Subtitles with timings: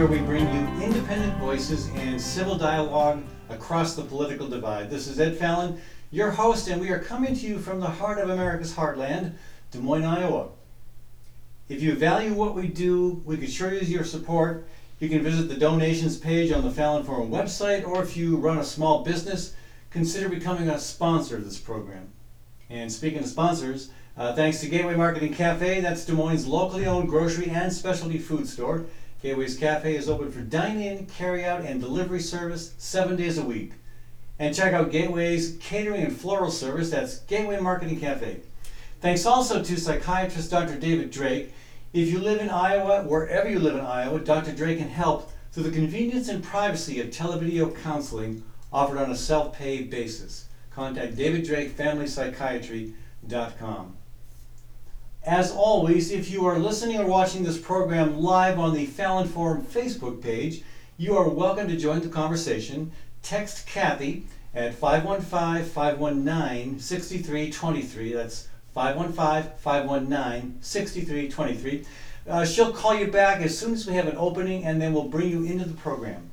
[0.00, 4.88] where we bring you independent voices and civil dialogue across the political divide.
[4.88, 5.78] This is Ed Fallon,
[6.10, 9.32] your host, and we are coming to you from the heart of America's heartland,
[9.70, 10.48] Des Moines, Iowa.
[11.68, 14.66] If you value what we do, we could sure use your support.
[15.00, 18.56] You can visit the donations page on the Fallon Forum website, or if you run
[18.56, 19.54] a small business,
[19.90, 22.08] consider becoming a sponsor of this program.
[22.70, 26.86] And speaking of sponsors, uh, thanks to Gateway Market and Cafe, that's Des Moines' locally
[26.86, 28.86] owned grocery and specialty food store.
[29.22, 33.72] Gateway's Cafe is open for dine-in, carry-out, and delivery service seven days a week.
[34.38, 36.90] And check out Gateway's catering and floral service.
[36.90, 38.40] That's Gateway Market and Cafe.
[39.02, 40.78] Thanks also to psychiatrist Dr.
[40.78, 41.52] David Drake.
[41.92, 44.52] If you live in Iowa, wherever you live in Iowa, Dr.
[44.52, 49.82] Drake can help through the convenience and privacy of televideo counseling offered on a self-pay
[49.82, 50.46] basis.
[50.70, 53.96] Contact David Drake, Family FamilyPsychiatry.com.
[55.24, 59.62] As always, if you are listening or watching this program live on the Fallon Forum
[59.62, 60.62] Facebook page,
[60.96, 62.90] you are welcome to join the conversation.
[63.22, 68.12] Text Kathy at 515 519 6323.
[68.14, 71.84] That's 515 519 6323.
[72.26, 75.04] Uh, she'll call you back as soon as we have an opening and then we'll
[75.04, 76.30] bring you into the program.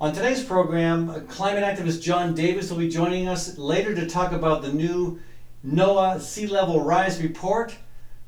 [0.00, 4.30] On today's program, uh, climate activist John Davis will be joining us later to talk
[4.30, 5.18] about the new
[5.66, 7.76] NOAA Sea Level Rise Report.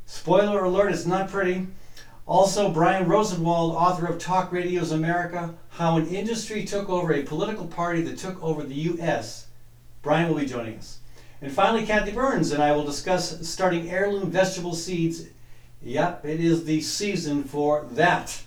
[0.04, 1.66] Spoiler alert, it's not pretty.
[2.26, 7.68] Also, Brian Rosenwald, author of Talk Radio's America How an Industry Took Over a Political
[7.68, 9.46] Party That Took Over the U.S.
[10.02, 10.98] Brian will be joining us.
[11.40, 15.26] And finally, Kathy Byrnes and I will discuss starting heirloom vegetable seeds.
[15.82, 18.42] Yep, it is the season for that.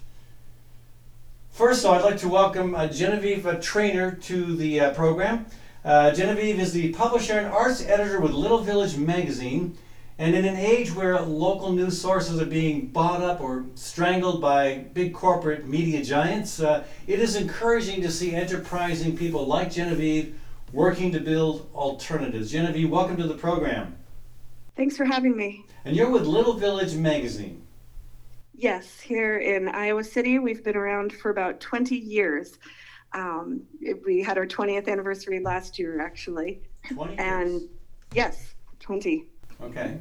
[1.49, 5.47] First, though, I'd like to welcome uh, Genevieve uh, Trainor to the uh, program.
[5.85, 9.77] Uh, Genevieve is the publisher and arts editor with Little Village magazine.
[10.17, 14.85] And in an age where local news sources are being bought up or strangled by
[14.93, 20.35] big corporate media giants, uh, it is encouraging to see enterprising people like Genevieve
[20.73, 22.51] working to build alternatives.
[22.51, 23.95] Genevieve, welcome to the program.
[24.75, 25.65] Thanks for having me.
[25.83, 27.61] And you're with Little Village magazine.
[28.55, 32.57] Yes, here in Iowa City, we've been around for about 20 years.
[33.15, 33.61] Um,
[34.05, 36.61] we had our 20th anniversary last year, actually.
[36.93, 37.61] 20 And
[38.13, 39.25] yes, 20.
[39.61, 39.97] Okay.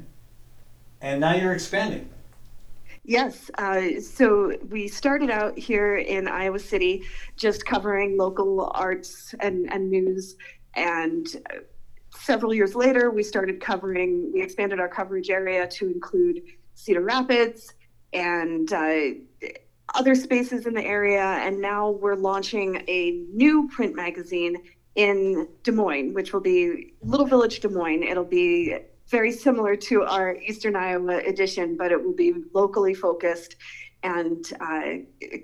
[1.01, 2.09] And now you're expanding.
[3.05, 7.03] Yes, uh, so we started out here in Iowa City
[7.37, 10.35] just covering local arts and, and news.
[10.75, 11.59] And uh,
[12.17, 16.41] several years later, we started covering, we expanded our coverage area to include
[16.73, 17.75] Cedar Rapids
[18.11, 19.01] and uh,
[19.95, 21.23] other spaces in the area.
[21.23, 24.57] And now we're launching a new print magazine
[24.95, 28.03] in Des Moines, which will be Little Village Des Moines.
[28.03, 33.55] It'll be very similar to our Eastern Iowa edition, but it will be locally focused
[34.03, 34.81] and uh,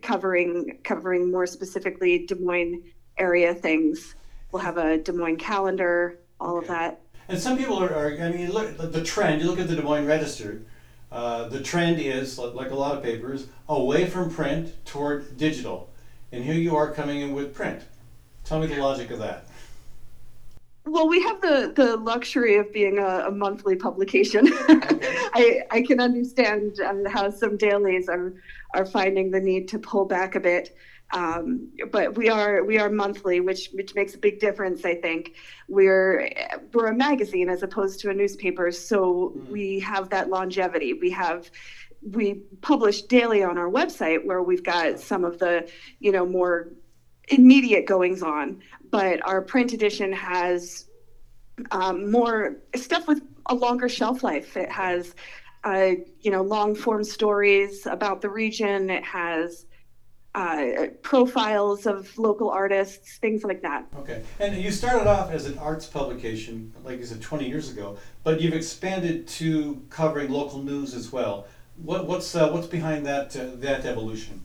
[0.02, 2.84] covering covering more specifically Des Moines
[3.18, 4.16] area things.
[4.52, 7.02] We'll have a Des Moines calendar, all of that.
[7.28, 9.76] And some people are, are I mean, look, the, the trend, you look at the
[9.76, 10.62] Des Moines Register,
[11.12, 15.90] uh, the trend is, like, like a lot of papers, away from print toward digital.
[16.32, 17.84] And here you are coming in with print.
[18.46, 19.46] Tell me the logic of that.
[20.86, 24.48] Well, we have the the luxury of being a, a monthly publication.
[24.52, 28.34] I I can understand um, how some dailies are
[28.74, 30.76] are finding the need to pull back a bit.
[31.14, 34.86] Um, but we are we are monthly, which which makes a big difference.
[34.86, 35.36] I think
[35.68, 36.30] we're
[36.74, 39.50] we're a magazine as opposed to a newspaper, so Mhm.
[39.50, 40.94] we have that longevity.
[40.94, 41.50] We have
[42.12, 46.70] we publish daily on our website where we've got some of the you know more
[47.28, 50.88] immediate goings on, but our print edition has
[51.72, 54.58] um, more stuff with a longer shelf life.
[54.58, 55.14] It has,
[55.64, 55.92] uh,
[56.22, 58.90] you know, long form stories about the region.
[58.90, 59.66] It has
[60.34, 63.86] uh, profiles of local artists, things like that.
[63.98, 64.24] Okay.
[64.40, 68.40] And you started off as an arts publication, like you said, 20 years ago, but
[68.40, 71.48] you've expanded to covering local news as well.
[71.82, 74.44] What, what's, uh, what's behind that, uh, that evolution?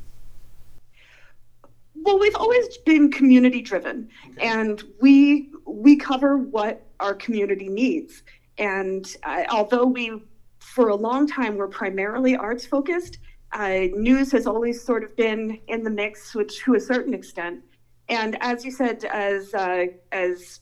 [1.95, 4.47] Well, we've always been community driven, Okay.
[4.47, 8.23] and we we cover what our community needs.
[8.59, 10.23] And uh, although we,
[10.61, 13.19] for a long time, were primarily arts focused,
[13.53, 17.63] uh, news has always sort of been in the mix, which to a certain extent.
[18.09, 20.61] And as you said, as uh, as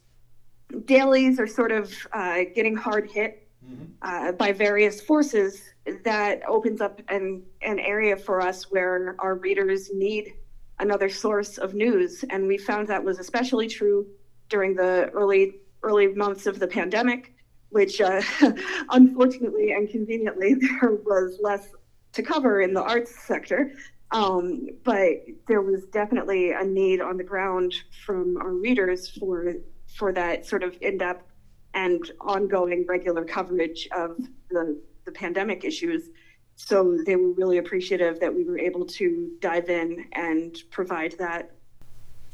[0.86, 3.86] dailies are sort of uh, getting hard hit Mhm.
[4.02, 5.62] uh, by various forces,
[6.04, 10.34] that opens up an, an area for us where our readers need
[10.80, 12.24] another source of news.
[12.30, 14.06] And we found that was especially true
[14.48, 17.34] during the early early months of the pandemic,
[17.70, 18.20] which uh,
[18.90, 21.68] unfortunately and conveniently there was less
[22.14, 23.72] to cover in the arts sector.
[24.10, 27.74] Um, but there was definitely a need on the ground
[28.04, 29.54] from our readers for
[29.96, 31.30] for that sort of in-depth
[31.74, 34.16] and ongoing regular coverage of
[34.50, 36.10] the, the pandemic issues.
[36.56, 41.50] So they were really appreciative that we were able to dive in and provide that.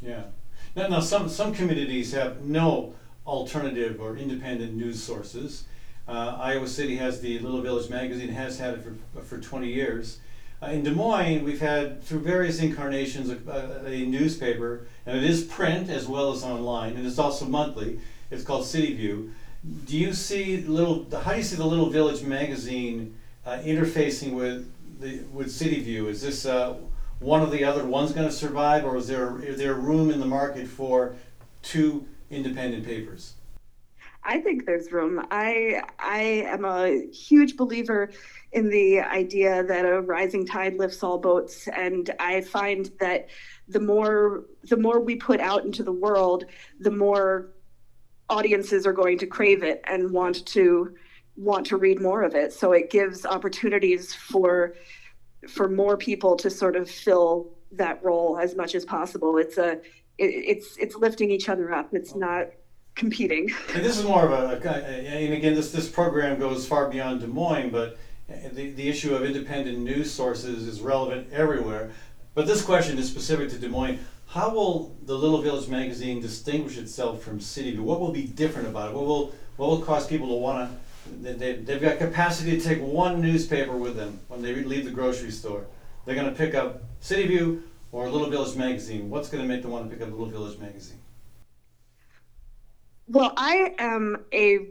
[0.00, 0.24] Yeah.
[0.76, 2.94] Now, now some, some communities have no
[3.26, 5.64] alternative or independent news sources.
[6.10, 10.18] Uh, Iowa City has the Little Village magazine, has had it for, for 20 years.
[10.60, 15.44] Uh, in Des Moines, we've had through various incarnations a, a, newspaper, and it is
[15.44, 18.00] print as well as online, and it's also monthly.
[18.28, 19.32] It's called City View.
[19.86, 21.06] Do you see little?
[21.22, 23.14] How do you see the Little Village magazine
[23.46, 24.68] uh, interfacing with
[25.00, 26.08] the with City View?
[26.08, 26.74] Is this uh,
[27.20, 30.18] one of the other ones going to survive, or is there is there room in
[30.18, 31.14] the market for
[31.62, 33.34] two independent papers?
[34.22, 35.26] I think there's room.
[35.30, 38.10] I I am a huge believer
[38.52, 43.28] in the idea that a rising tide lifts all boats, and I find that
[43.68, 46.44] the more the more we put out into the world,
[46.80, 47.52] the more
[48.28, 50.94] audiences are going to crave it and want to
[51.36, 52.52] want to read more of it.
[52.52, 54.74] So it gives opportunities for
[55.48, 59.38] for more people to sort of fill that role as much as possible.
[59.38, 59.72] It's a
[60.18, 61.94] it, it's it's lifting each other up.
[61.94, 62.48] It's not
[63.00, 63.50] competing.
[63.74, 67.26] And this is more of a, and again, this this program goes far beyond Des
[67.26, 67.98] Moines, but
[68.52, 71.90] the, the issue of independent news sources is relevant everywhere.
[72.34, 73.98] But this question is specific to Des Moines.
[74.28, 77.82] How will the Little Village magazine distinguish itself from City View?
[77.82, 78.94] What will be different about it?
[78.94, 81.32] What will what will cause people to want to?
[81.32, 85.30] They, they've got capacity to take one newspaper with them when they leave the grocery
[85.30, 85.64] store.
[86.04, 89.10] They're going to pick up City View or Little Village magazine.
[89.10, 90.99] What's going to make them want to pick up Little Village magazine?
[93.10, 94.68] Well, I am a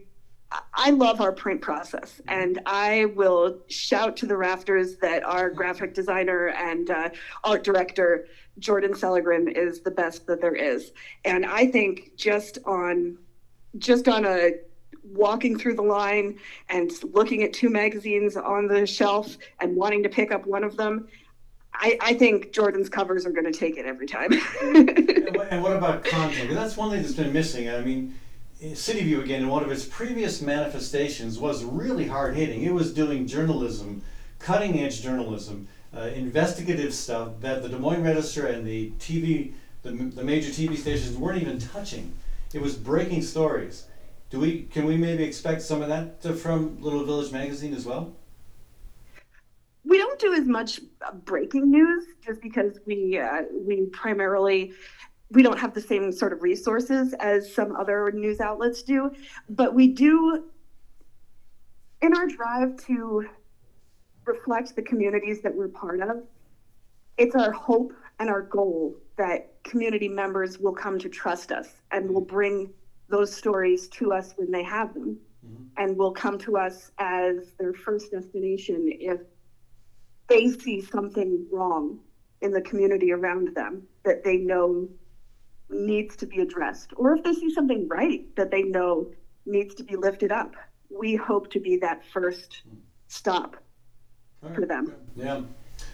[0.73, 5.93] I love our print process, and I will shout to the rafters that our graphic
[5.93, 7.09] designer and uh,
[7.43, 8.27] art director
[8.57, 10.93] Jordan Sellergren is the best that there is.
[11.25, 13.17] And I think just on
[13.77, 14.51] just on a
[15.03, 16.39] walking through the line
[16.69, 20.77] and looking at two magazines on the shelf and wanting to pick up one of
[20.77, 21.09] them,
[21.73, 24.31] I, I think Jordan's covers are going to take it every time.
[24.61, 26.51] and what about content?
[26.51, 27.69] That's one thing that's been missing.
[27.69, 28.15] I mean
[28.73, 32.63] City View again in one of its previous manifestations was really hard hitting.
[32.63, 34.01] It was doing journalism,
[34.37, 39.53] cutting edge journalism, uh, investigative stuff that the Des Moines Register and the TV,
[39.83, 42.11] the, the major TV stations weren't even touching.
[42.53, 43.85] It was breaking stories.
[44.29, 47.85] Do we can we maybe expect some of that to, from Little Village magazine as
[47.85, 48.13] well?
[49.85, 50.81] We don't do as much
[51.23, 54.73] breaking news just because we uh, we primarily
[55.31, 59.11] we don't have the same sort of resources as some other news outlets do,
[59.49, 60.45] but we do,
[62.01, 63.27] in our drive to
[64.25, 66.23] reflect the communities that we're part of,
[67.17, 72.09] it's our hope and our goal that community members will come to trust us and
[72.09, 72.71] will bring
[73.09, 75.63] those stories to us when they have them mm-hmm.
[75.77, 79.19] and will come to us as their first destination if
[80.27, 81.99] they see something wrong
[82.41, 84.87] in the community around them that they know
[85.69, 89.11] needs to be addressed, or if they see something right that they know
[89.45, 90.55] needs to be lifted up,
[90.89, 92.63] we hope to be that first
[93.07, 93.55] stop
[94.41, 94.55] right.
[94.55, 94.93] for them.
[95.15, 95.41] Yeah.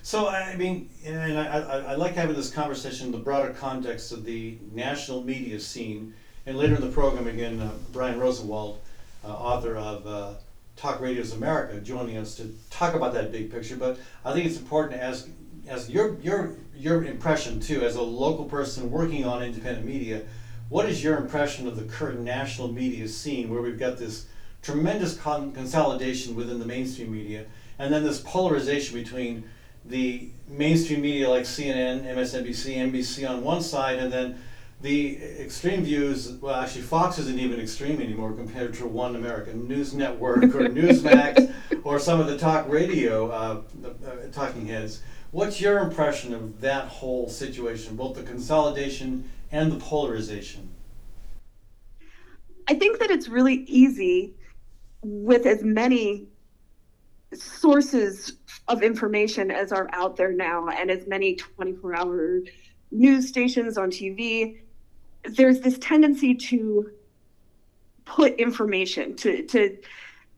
[0.02, 4.12] So I mean, and I, I, I, like having this conversation in the broader context
[4.12, 6.14] of the national media scene.
[6.46, 8.80] And later in the program, again, uh, Brian Rosenwald,
[9.24, 10.34] uh, author of uh,
[10.76, 13.76] Talk Radio's America, joining us to talk about that big picture.
[13.76, 15.28] But I think it's important to ask
[15.68, 20.24] as your your your impression too, as a local person working on independent media,
[20.70, 24.28] what is your impression of the current national media scene where we've got this
[24.62, 27.46] tremendous con- consolidation within the mainstream media,
[27.80, 29.44] and then this polarization between
[29.86, 34.38] the mainstream media like CNN, MSNBC, NBC on one side, and then
[34.82, 36.32] the extreme views.
[36.34, 41.54] Well, actually, Fox isn't even extreme anymore compared to One American News Network or Newsmax
[41.84, 45.02] or some of the talk radio uh, uh, talking heads.
[45.36, 50.70] What's your impression of that whole situation, both the consolidation and the polarization?
[52.70, 54.34] I think that it's really easy
[55.04, 56.28] with as many
[57.34, 58.38] sources
[58.70, 62.40] of information as are out there now and as many 24 hour
[62.92, 64.60] news stations on TV,
[65.26, 66.92] there's this tendency to
[68.06, 69.78] put information, to, to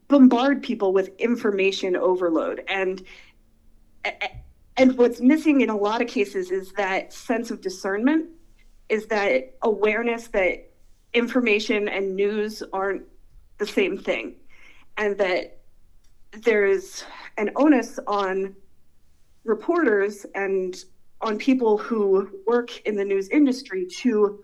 [0.08, 2.63] bombard people with information overload.
[2.68, 3.06] And
[4.77, 8.29] and what's missing in a lot of cases is that sense of discernment,
[8.89, 10.72] is that awareness that
[11.13, 13.03] information and news aren't
[13.57, 14.36] the same thing,
[14.98, 15.60] and that
[16.43, 17.03] there's
[17.38, 18.55] an onus on
[19.43, 20.84] reporters and
[21.22, 24.43] on people who work in the news industry to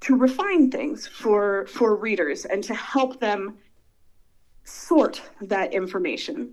[0.00, 3.56] to refine things for for readers and to help them
[4.64, 6.52] sort that information.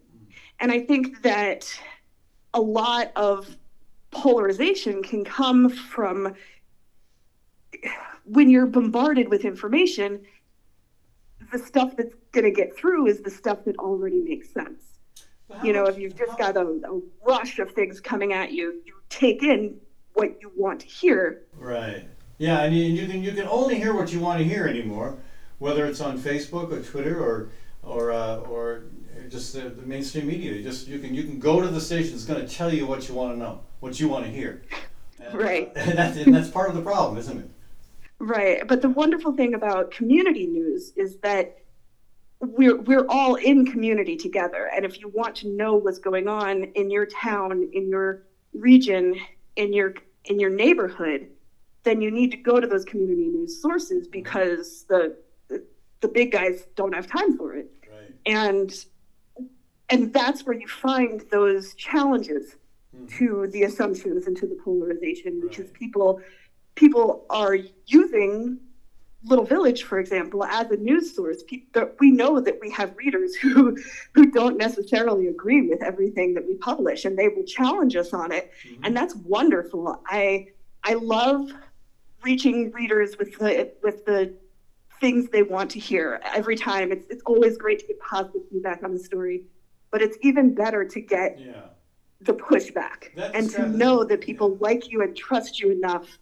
[0.60, 1.68] And I think that
[2.54, 3.58] a lot of
[4.12, 6.34] polarization can come from
[8.26, 10.22] when you're bombarded with information,
[11.52, 15.00] the stuff that's going to get through is the stuff that already makes sense.
[15.64, 18.94] You know, if you've just got a, a rush of things coming at you, you
[19.10, 19.78] take in
[20.14, 21.42] what you want to hear.
[21.58, 22.08] Right.
[22.38, 25.18] Yeah, and you, you can you can only hear what you want to hear anymore,
[25.58, 27.50] whether it's on Facebook or Twitter or
[27.82, 28.84] or uh, or
[29.28, 30.54] just the, the, mainstream media.
[30.54, 32.14] You just you can you can go to the station.
[32.14, 34.64] It's going to tell you what you want to know, what you want to hear.
[35.20, 35.72] And, right.
[35.76, 37.50] And that's, and that's part of the problem, isn't it?
[38.20, 38.68] Right.
[38.68, 41.60] But the wonderful thing about community news is that
[42.42, 44.70] we're we're all in community together.
[44.74, 48.24] And if you want to know what's going on in your town, in your
[48.54, 49.16] region,
[49.56, 49.96] in your
[50.26, 51.28] in your neighborhood,
[51.84, 55.18] then you need to go to those community news sources because the
[56.02, 57.72] the big guys don't have time for it.
[57.90, 58.14] Right.
[58.26, 58.86] And
[59.90, 62.56] and that's where you find those challenges
[62.96, 63.08] mm-hmm.
[63.18, 65.68] to the assumptions and to the polarization, which right.
[65.68, 66.22] is people
[66.76, 68.60] people are using
[69.26, 71.44] Little Village, for example, as a news source.
[71.44, 73.78] People, we know that we have readers who
[74.14, 78.32] who don't necessarily agree with everything that we publish, and they will challenge us on
[78.32, 78.86] it, mm-hmm.
[78.86, 80.02] and that's wonderful.
[80.08, 80.48] I
[80.84, 81.52] I love
[82.24, 84.34] reaching readers with the with the
[85.00, 86.92] things they want to hear every time.
[86.92, 89.44] It's it's always great to get positive feedback on the story,
[89.92, 91.54] but it's even better to get yeah.
[92.22, 94.68] the pushback That's and to know that people yeah.
[94.68, 96.20] like you and trust you enough.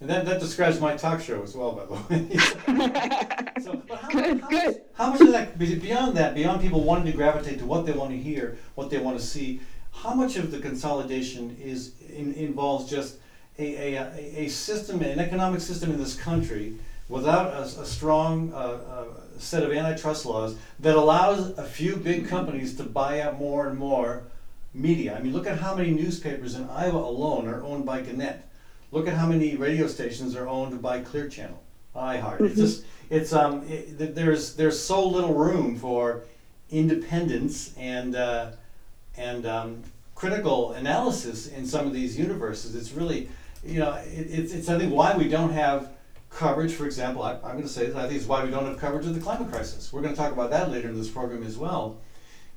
[0.00, 2.36] And that, that describes my talk show as well, by the way.
[3.62, 4.66] so, how, good, how good.
[4.66, 7.92] Much, how much of that, beyond that, beyond people wanting to gravitate to what they
[7.92, 9.60] want to hear, what they want to see,
[9.92, 13.16] how much of the consolidation is in, involves just
[13.58, 16.74] a, a, a system, an economic system in this country
[17.08, 19.04] without a, a strong uh, uh,
[19.38, 23.78] set of antitrust laws that allows a few big companies to buy up more and
[23.78, 24.24] more
[24.72, 25.16] media.
[25.16, 28.42] I mean, look at how many newspapers in Iowa alone are owned by Gannett.
[28.90, 31.62] Look at how many radio stations are owned by Clear Channel,
[31.96, 32.38] iHeart.
[32.38, 32.44] Mm-hmm.
[32.44, 36.22] It's just, it's um, it, there's there's so little room for
[36.70, 38.50] independence and uh,
[39.16, 39.82] and um,
[40.14, 42.74] critical analysis in some of these universes.
[42.74, 43.28] It's really,
[43.64, 45.90] you know, it, it's it's I think why we don't have
[46.34, 48.66] coverage, for example, I, am going to say this, I think it's why we don't
[48.66, 49.92] have coverage of the climate crisis.
[49.92, 51.98] We're going to talk about that later in this program as well.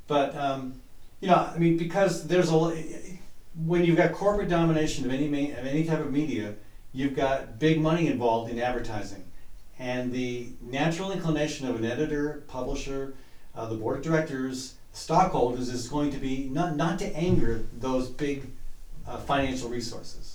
[0.07, 0.81] But, um,
[1.19, 3.19] you know, I mean, because there's a,
[3.65, 6.55] when you've got corporate domination of any, of any type of media,
[6.91, 9.23] you've got big money involved in advertising.
[9.79, 13.13] And the natural inclination of an editor, publisher,
[13.55, 18.09] uh, the board of directors, stockholders is going to be not, not to anger those
[18.09, 18.47] big
[19.07, 20.26] uh, financial resources.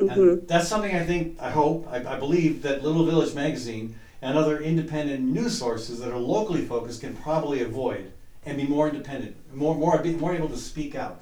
[0.00, 0.20] Mm-hmm.
[0.20, 4.36] And that's something I think, I hope, I, I believe that Little Village Magazine and
[4.36, 8.12] other independent news sources that are locally focused can probably avoid
[8.44, 11.20] and be more independent, more, more, more able to speak out.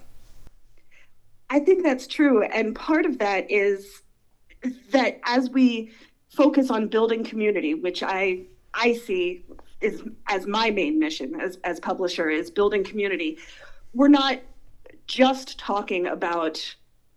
[1.51, 2.43] I think that's true.
[2.43, 4.03] And part of that is
[4.91, 5.93] that as we
[6.29, 8.43] focus on building community, which I,
[8.75, 9.45] I see
[9.81, 13.39] is as my main mission as, as publisher is building community,
[13.95, 14.41] we're not
[15.07, 16.75] just talking about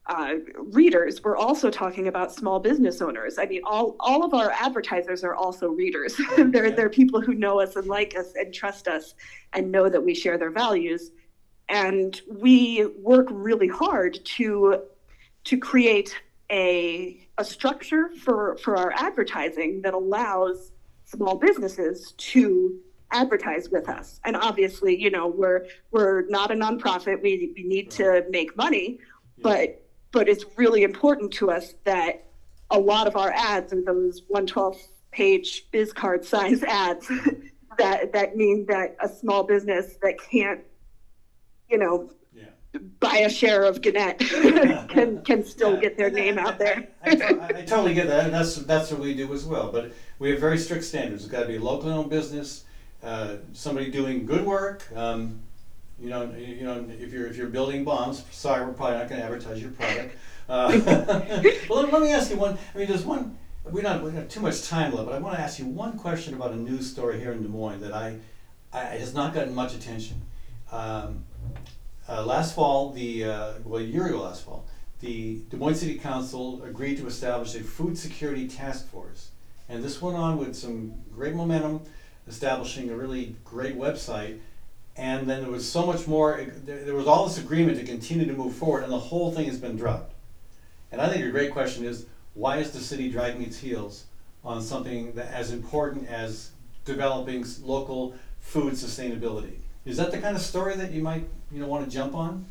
[0.07, 3.37] uh, readers, we're also talking about small business owners.
[3.37, 6.19] I mean, all, all of our advertisers are also readers.
[6.37, 9.13] they're, they're people who know us and like us and trust us
[9.53, 11.11] and know that we share their values.
[11.69, 14.81] And we work really hard to,
[15.45, 16.19] to create
[16.51, 20.71] a, a structure for, for our advertising that allows
[21.05, 22.77] small businesses to
[23.11, 24.19] advertise with us.
[24.25, 27.21] And obviously, you know, we're, we're not a nonprofit.
[27.21, 28.99] We, we need to make money,
[29.41, 29.80] but
[30.11, 32.25] but it's really important to us that
[32.69, 34.77] a lot of our ads are those 112
[35.11, 37.07] page biz card size ads
[37.77, 40.61] that that mean that a small business that can't
[41.69, 42.43] you know yeah.
[42.99, 44.19] buy a share of Gannett
[44.89, 45.81] can can still yeah.
[45.81, 46.87] get their name out there.
[47.05, 48.25] I, I, I, totally get that.
[48.25, 49.71] And That's that's what we do as well.
[49.71, 51.23] But we have very strict standards.
[51.23, 52.65] It's got to be a locally owned business,
[53.03, 54.85] uh, somebody doing good work.
[54.95, 55.41] Um,
[56.01, 59.21] you know, you know, if you're if you're building bombs, sorry, we're probably not going
[59.21, 60.15] to advertise your product.
[60.49, 60.79] Uh,
[61.69, 62.57] well, let, me ask you one.
[62.73, 63.37] I mean, there's one.
[63.69, 65.97] We don't, we have too much time left, but I want to ask you one
[65.99, 68.17] question about a news story here in Des Moines that I,
[68.73, 70.23] I has not gotten much attention.
[70.71, 71.25] Um,
[72.09, 74.65] uh, last fall, the uh, well, a year ago last fall,
[75.01, 79.29] the Des Moines City Council agreed to establish a food security task force,
[79.69, 81.81] and this went on with some great momentum,
[82.27, 84.39] establishing a really great website
[84.95, 86.45] and then there was so much more.
[86.65, 89.45] There, there was all this agreement to continue to move forward, and the whole thing
[89.45, 90.13] has been dropped.
[90.91, 94.05] And I think a great question is why is the city dragging its heels
[94.43, 96.51] on something that as important as
[96.85, 99.57] developing local food sustainability?
[99.85, 102.45] Is that the kind of story that you might you know want to jump on?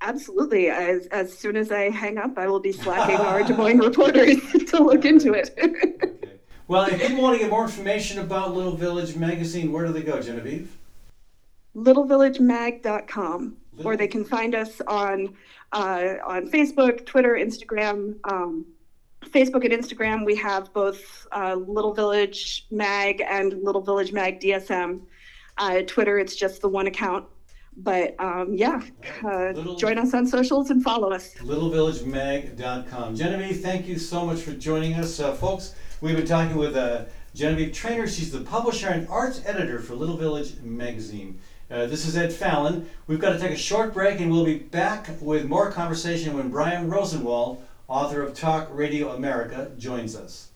[0.00, 0.68] Absolutely.
[0.70, 4.36] As, as soon as I hang up, I will be slacking our Des Moines reporters
[4.68, 5.54] to look into it.
[5.58, 5.94] Okay.
[6.68, 10.02] Well, if people want to get more information about Little Village Magazine, where do they
[10.02, 10.77] go, Genevieve?
[11.76, 15.34] littlevillagemag.com or they can find us on
[15.72, 18.16] uh, on Facebook, Twitter, Instagram.
[18.30, 18.66] Um,
[19.26, 25.00] Facebook and Instagram, we have both uh, Little Village Mag and Little Village Mag DSM.
[25.58, 27.26] Uh, Twitter, it's just the one account.
[27.76, 28.80] But um, yeah,
[29.24, 31.34] uh, Little- join us on socials and follow us.
[31.34, 33.14] littlevillagemag.com.
[33.14, 35.20] Genevieve, thank you so much for joining us.
[35.20, 38.08] Uh, folks, we've been talking with uh, Genevieve Trainor.
[38.08, 41.38] She's the publisher and arts editor for Little Village Magazine.
[41.70, 42.88] Uh, this is Ed Fallon.
[43.06, 46.48] We've got to take a short break and we'll be back with more conversation when
[46.48, 50.48] Brian Rosenwald, author of Talk Radio America, joins us.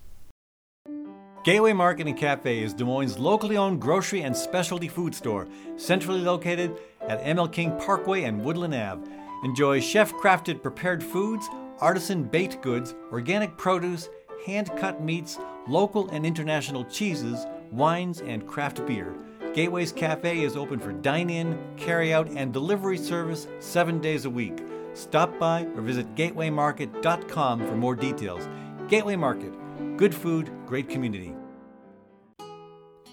[1.45, 6.21] Gateway Market and Cafe is Des Moines' locally owned grocery and specialty food store, centrally
[6.21, 9.03] located at ML King Parkway and Woodland Ave.
[9.45, 11.47] Enjoy chef crafted prepared foods,
[11.81, 14.09] artisan baked goods, organic produce,
[14.47, 15.39] hand cut meats,
[15.69, 19.15] local and international cheeses, wines, and craft beer.
[19.55, 24.31] Gateway's Cafe is open for dine in, carry out, and delivery service seven days a
[24.31, 24.59] week.
[24.95, 28.49] Stop by or visit gatewaymarket.com for more details.
[28.89, 29.53] Gateway Market,
[29.99, 31.35] good food, great community.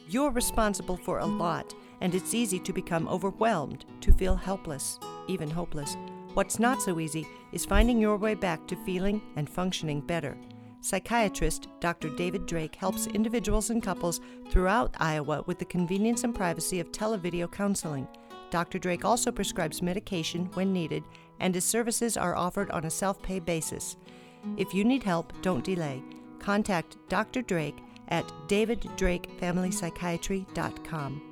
[0.08, 5.50] You're responsible for a lot, and it's easy to become overwhelmed, to feel helpless, even
[5.50, 5.98] hopeless.
[6.36, 10.38] What's not so easy is finding your way back to feeling and functioning better.
[10.82, 12.10] Psychiatrist Dr.
[12.10, 17.52] David Drake helps individuals and couples throughout Iowa with the convenience and privacy of televideo
[17.52, 18.08] counseling.
[18.50, 18.80] Dr.
[18.80, 21.04] Drake also prescribes medication when needed,
[21.40, 23.98] and his services are offered on a self pay basis.
[24.58, 26.02] If you need help, don't delay.
[26.40, 27.42] Contact Dr.
[27.42, 27.78] Drake
[28.08, 31.29] at daviddrakefamilypsychiatry.com.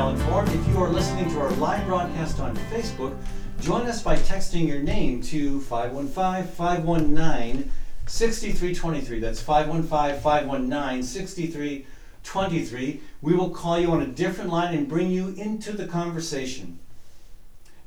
[0.00, 3.14] If you are listening to our live broadcast on Facebook,
[3.60, 7.70] join us by texting your name to 515 519
[8.06, 9.20] 6323.
[9.20, 13.00] That's 515 519 6323.
[13.20, 16.78] We will call you on a different line and bring you into the conversation.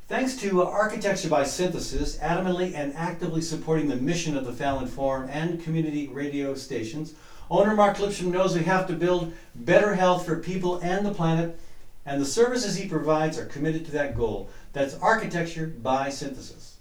[0.08, 5.28] Thanks to Architecture by Synthesis, adamantly and actively supporting the mission of the Fallon Forum
[5.32, 7.16] and community radio stations,
[7.50, 11.60] owner Mark Lipsham knows we have to build better health for people and the planet,
[12.06, 14.50] and the services he provides are committed to that goal.
[14.74, 16.78] That's Architecture by Synthesis.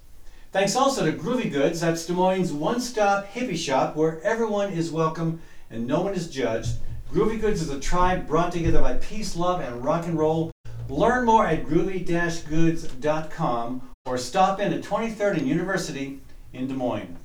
[0.51, 4.91] Thanks also to Groovy Goods, that's Des Moines' one stop hippie shop where everyone is
[4.91, 6.75] welcome and no one is judged.
[7.11, 10.51] Groovy Goods is a tribe brought together by peace, love, and rock and roll.
[10.89, 16.19] Learn more at groovy-goods.com or stop in at 23rd and University
[16.51, 17.17] in Des Moines.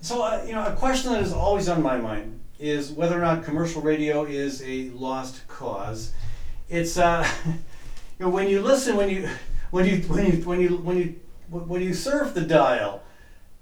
[0.00, 3.20] So, uh, you know, a question that is always on my mind is whether or
[3.20, 6.12] not commercial radio is a lost cause.
[6.68, 9.28] It's, uh, you know, when you listen, when you,
[9.70, 11.14] when you, when you, when you, when you,
[11.50, 13.02] when you surf the dial,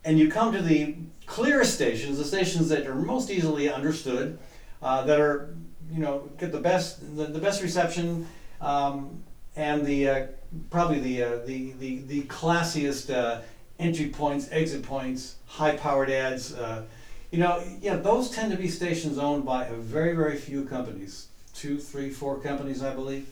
[0.05, 4.39] and you come to the clearest stations, the stations that are most easily understood,
[4.83, 5.55] uh, that are,
[5.91, 8.27] you know, get the best, the, the best reception,
[8.61, 9.23] um,
[9.57, 10.27] and the uh,
[10.71, 13.41] probably the, uh, the the the classiest uh,
[13.79, 16.55] entry points, exit points, high-powered ads.
[16.55, 16.85] Uh,
[17.31, 21.29] you know, yeah, those tend to be stations owned by a very very few companies,
[21.55, 23.29] two, three, four companies, I believe.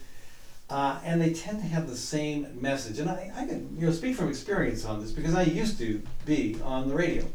[0.69, 2.97] Uh, and they tend to have the same message.
[2.97, 6.01] And I, I can you know speak from experience on this because I used to
[6.25, 7.25] be on the radio,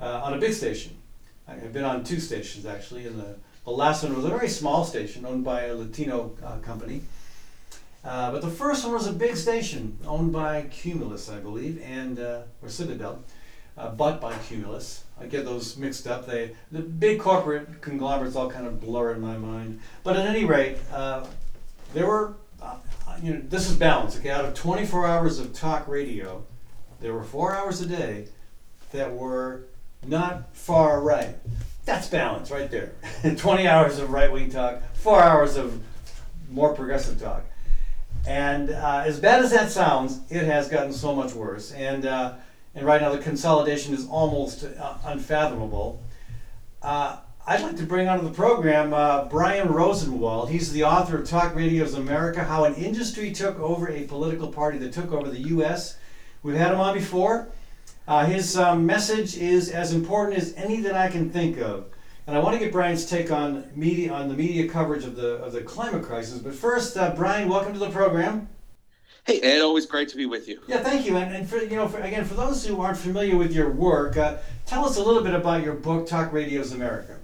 [0.00, 0.96] uh, on a big station.
[1.48, 4.48] I have been on two stations actually, and the, the last one was a very
[4.48, 7.02] small station owned by a Latino uh, company.
[8.04, 12.18] Uh, but the first one was a big station owned by Cumulus, I believe, and
[12.20, 13.24] uh, or Citadel,
[13.76, 15.02] uh, bought by Cumulus.
[15.20, 16.26] I get those mixed up.
[16.26, 19.80] They the big corporate conglomerates all kind of blur in my mind.
[20.02, 21.26] But at any rate, uh,
[21.94, 22.76] there were uh,
[23.22, 24.18] you know this is balance.
[24.18, 26.44] Okay, out of 24 hours of talk radio,
[27.00, 28.28] there were four hours a day
[28.92, 29.64] that were
[30.06, 31.36] not far right.
[31.84, 32.92] That's balance right there.
[33.36, 35.80] 20 hours of right wing talk, four hours of
[36.50, 37.44] more progressive talk.
[38.26, 41.72] And uh, as bad as that sounds, it has gotten so much worse.
[41.72, 42.34] And, uh,
[42.76, 46.02] and right now, the consolidation is almost uh, unfathomable.
[46.82, 50.50] Uh, I'd like to bring onto the program uh, Brian Rosenwald.
[50.50, 54.76] He's the author of Talk Radio's America How an Industry Took Over a Political Party
[54.76, 55.96] That Took Over the U.S.
[56.42, 57.48] We've had him on before.
[58.06, 61.86] Uh, his um, message is as important as any that I can think of.
[62.26, 65.36] And I want to get Brian's take on media on the media coverage of the
[65.36, 66.40] of the climate crisis.
[66.40, 68.48] But first, uh, Brian, welcome to the program.
[69.26, 70.60] Hey Ed, always great to be with you.
[70.68, 71.16] Yeah, thank you.
[71.16, 74.16] And, and for you know, for, again, for those who aren't familiar with your work,
[74.16, 74.36] uh,
[74.66, 77.18] tell us a little bit about your book, Talk Radio's America.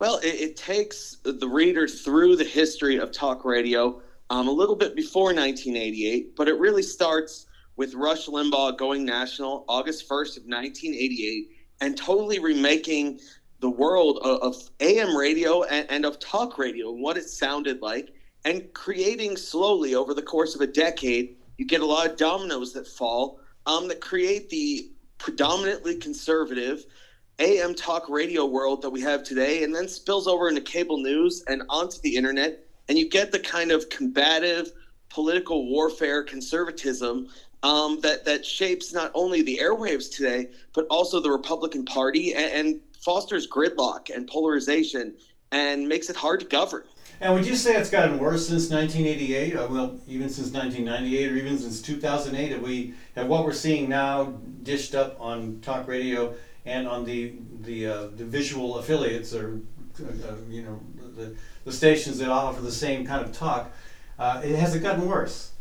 [0.00, 4.74] Well, it, it, takes the reader through the history of talk radio um, a little
[4.74, 7.46] bit before 1988, but it really starts
[7.76, 11.48] with Rush Limbaugh going national August 1st of 1988
[11.80, 13.20] and totally remaking
[13.60, 17.80] the world of, of AM radio and, and of talk radio and what it sounded
[17.82, 18.13] like
[18.44, 22.72] and creating slowly over the course of a decade, you get a lot of dominoes
[22.72, 26.84] that fall um, that create the predominantly conservative
[27.38, 31.42] AM talk radio world that we have today, and then spills over into cable news
[31.48, 34.70] and onto the internet, and you get the kind of combative
[35.08, 37.28] political warfare conservatism
[37.62, 42.52] um, that that shapes not only the airwaves today, but also the Republican Party and,
[42.52, 45.14] and fosters gridlock and polarization
[45.50, 46.84] and makes it hard to govern.
[47.20, 49.56] And would you say it's gotten worse since 1988?
[49.56, 53.88] Uh, well, even since 1998, or even since 2008, have we have what we're seeing
[53.88, 56.34] now dished up on talk radio
[56.66, 59.60] and on the the, uh, the visual affiliates or
[60.00, 60.80] uh, you know
[61.16, 63.70] the, the stations that offer the same kind of talk,
[64.18, 65.52] uh, it has it gotten worse?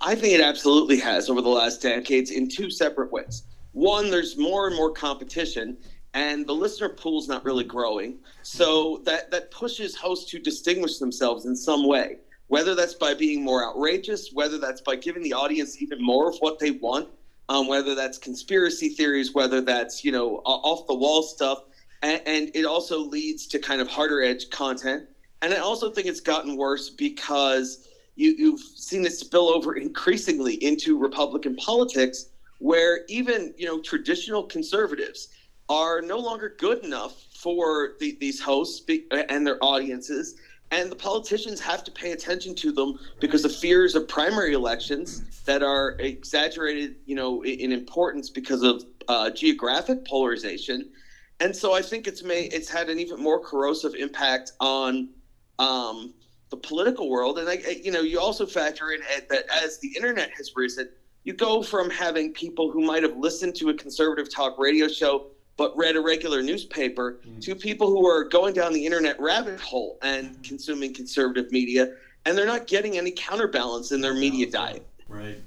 [0.00, 3.44] I think it absolutely has over the last decades in two separate ways.
[3.72, 5.76] One, there's more and more competition,
[6.14, 8.18] and the listener pool is not really growing.
[8.42, 12.16] So that that pushes hosts to distinguish themselves in some way,
[12.48, 16.36] whether that's by being more outrageous, whether that's by giving the audience even more of
[16.38, 17.08] what they want
[17.48, 21.64] um, whether that's conspiracy theories, whether that's you know off the wall stuff,
[22.02, 25.04] and, and it also leads to kind of harder edge content.
[25.42, 30.54] And I also think it's gotten worse because you, you've seen it spill over increasingly
[30.64, 35.28] into Republican politics, where even you know traditional conservatives
[35.68, 38.82] are no longer good enough for the, these hosts
[39.28, 40.36] and their audiences
[40.74, 45.22] and the politicians have to pay attention to them because of fears of primary elections
[45.44, 50.90] that are exaggerated, you know, in importance because of uh, geographic polarization.
[51.38, 55.10] And so I think it's made it's had an even more corrosive impact on
[55.58, 56.12] um,
[56.50, 57.38] the political world.
[57.38, 60.88] And I, you know, you also factor in that as the internet has risen,
[61.22, 65.26] you go from having people who might have listened to a conservative talk radio show
[65.56, 67.40] but read a regular newspaper mm.
[67.40, 72.36] to people who are going down the internet rabbit hole and consuming conservative media and
[72.36, 74.86] they're not getting any counterbalance in their media diet.
[75.08, 75.38] Right.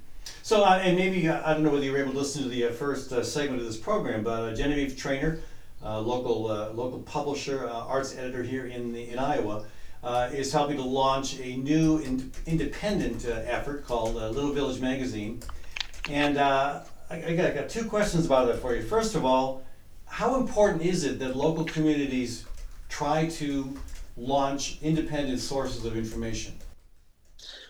[0.42, 2.48] So uh, and maybe uh, i don't know whether you were able to listen to
[2.48, 5.40] the uh, first uh, segment of this program but uh, genevieve trainor
[5.84, 6.44] uh, local
[6.74, 9.64] local publisher arts editor here in the, in iowa
[10.32, 15.40] is helping to launch a new in- independent effort called little village magazine.
[16.08, 18.82] And I, I, got, I got two questions about that for you.
[18.82, 19.62] First of all
[20.08, 22.44] how important is it that local communities
[22.88, 23.76] try to
[24.16, 26.54] launch independent sources of information?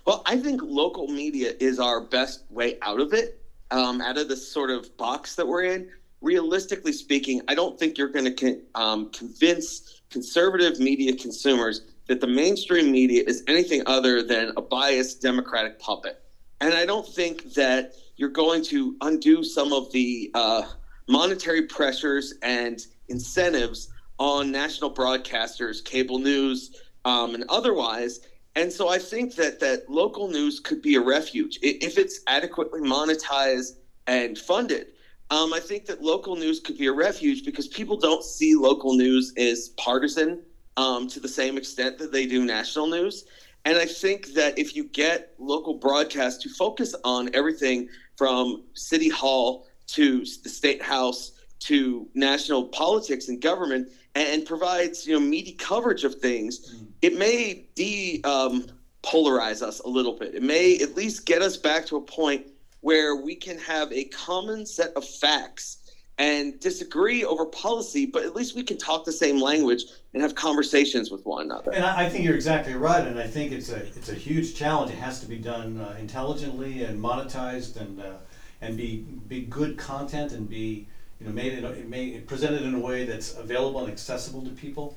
[0.06, 4.28] Well, I think local media is our best way out of it, um, out of
[4.28, 5.90] this sort of box that we're in.
[6.22, 12.20] Realistically speaking, I don't think you're going to con- um, convince conservative media consumers that
[12.20, 16.22] the mainstream media is anything other than a biased Democratic puppet.
[16.60, 20.62] And I don't think that you're going to undo some of the uh,
[21.08, 28.20] monetary pressures and incentives on national broadcasters, cable news, um, and otherwise.
[28.56, 32.80] And so I think that that local news could be a refuge if it's adequately
[32.80, 34.88] monetized and funded.
[35.30, 38.94] Um, I think that local news could be a refuge because people don't see local
[38.94, 40.42] news as partisan
[40.76, 43.24] um, to the same extent that they do national news.
[43.64, 49.08] And I think that if you get local broadcasts to focus on everything from city
[49.08, 55.52] hall to the state house to national politics and government and, provides you know meaty
[55.52, 56.86] coverage of things, mm.
[57.02, 58.66] it may de um,
[59.02, 60.34] polarize us a little bit.
[60.34, 62.46] It may at least get us back to a point
[62.80, 65.78] where we can have a common set of facts
[66.18, 70.34] and disagree over policy, but at least we can talk the same language and have
[70.34, 71.72] conversations with one another.
[71.72, 74.90] And I, think you're exactly right, and I think it's a it's a huge challenge.
[74.90, 78.00] It has to be done uh, intelligently and monetized and.
[78.00, 78.14] Uh,
[78.60, 80.86] and be be good content and be
[81.20, 84.96] you know made in may presented in a way that's available and accessible to people.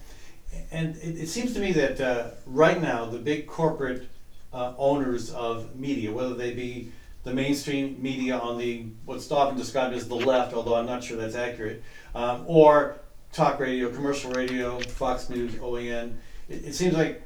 [0.71, 4.09] And it, it seems to me that uh, right now the big corporate
[4.53, 6.91] uh, owners of media, whether they be
[7.23, 11.17] the mainstream media on the what's often described as the left, although I'm not sure
[11.17, 11.83] that's accurate,
[12.15, 12.97] um, or
[13.31, 16.15] talk radio, commercial radio, Fox News, OAN.
[16.49, 17.21] It, it seems like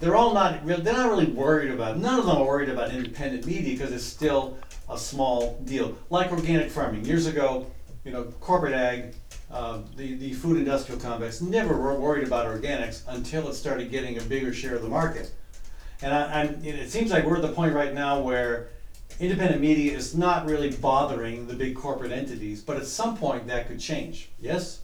[0.00, 0.66] they're all not.
[0.66, 1.98] They're not really worried about.
[1.98, 5.96] None of them are worried about independent media because it's still a small deal.
[6.10, 7.70] Like organic farming years ago,
[8.04, 9.14] you know, corporate ag,
[9.50, 14.18] uh, the the food industrial complex never were worried about organics until it started getting
[14.18, 15.32] a bigger share of the market.
[16.02, 18.70] And I, I'm, it seems like we're at the point right now where
[19.20, 23.68] independent media is not really bothering the big corporate entities, but at some point that
[23.68, 24.30] could change.
[24.40, 24.80] Yes.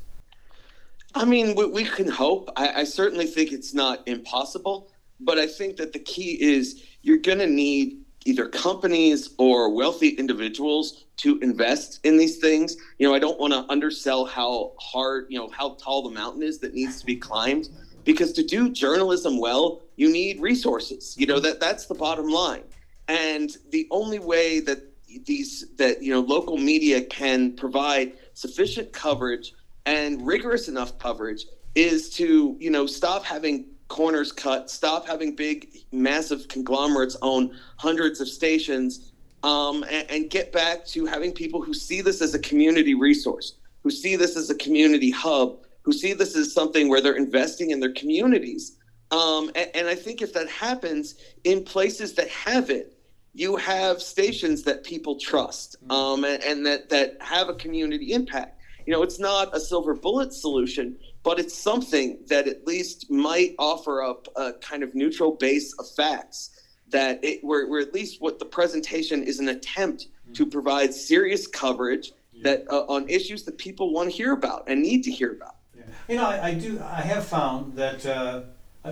[1.14, 2.51] I mean, we, we can hope.
[2.57, 4.90] I, I certainly think it's not impossible,
[5.21, 10.09] but I think that the key is you're going to need either companies or wealthy
[10.11, 12.77] individuals to invest in these things.
[12.99, 16.42] You know, I don't want to undersell how hard, you know, how tall the mountain
[16.42, 17.68] is that needs to be climbed
[18.05, 21.16] because to do journalism well, you need resources.
[21.18, 22.64] You know, that that's the bottom line.
[23.09, 24.83] And the only way that
[25.25, 29.55] these that you know local media can provide sufficient coverage
[29.88, 35.68] and rigorous enough coverage is to you know stop having corners cut, stop having big,
[35.92, 41.72] massive conglomerates own hundreds of stations, um, and, and, get back to having people who
[41.72, 46.12] see this as a community resource, who see this as a community hub, who see
[46.12, 48.77] this as something where they're investing in their communities.
[49.11, 52.94] Um, and, and I think if that happens in places that have it,
[53.33, 55.92] you have stations that people trust mm-hmm.
[55.92, 58.58] um, and, and that, that have a community impact.
[58.88, 63.55] You know, it's not a silver bullet solution, but it's something that at least might
[63.59, 68.22] offer up a kind of neutral base of facts that it, where, where at least
[68.22, 70.33] what the presentation is an attempt mm-hmm.
[70.33, 72.44] to provide serious coverage yeah.
[72.44, 75.57] that uh, on issues that people want to hear about and need to hear about.
[75.77, 75.83] Yeah.
[76.09, 76.81] You know, I, I, do.
[76.83, 78.40] I have found that uh,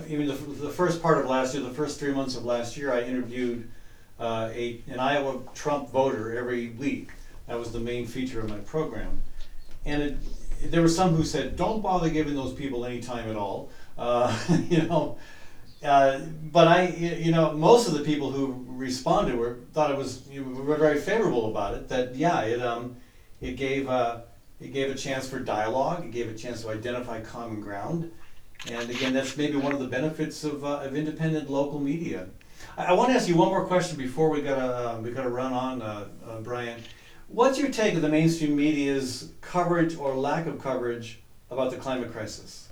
[0.07, 2.93] even the, the first part of last year, the first three months of last year,
[2.93, 3.67] I interviewed
[4.19, 7.09] uh, a an Iowa Trump voter every week.
[7.47, 9.23] That was the main feature of my program,
[9.87, 13.35] and it, there were some who said, "Don't bother giving those people any time at
[13.35, 14.37] all." Uh,
[14.69, 15.17] you know,
[15.83, 16.19] uh,
[16.51, 20.43] but I, you know, most of the people who responded were thought it was you
[20.43, 21.89] know, were very favorable about it.
[21.89, 22.97] That yeah, it um,
[23.41, 24.19] it gave uh,
[24.59, 26.05] it gave a chance for dialogue.
[26.05, 28.11] It gave a chance to identify common ground,
[28.69, 32.27] and again, that's maybe one of the benefits of uh, of independent local media.
[32.77, 35.29] I, I want to ask you one more question before we gotta uh, we gotta
[35.29, 36.81] run on, uh, uh, Brian.
[37.27, 41.19] What's your take of the mainstream media's coverage or lack of coverage
[41.51, 42.69] about the climate crisis?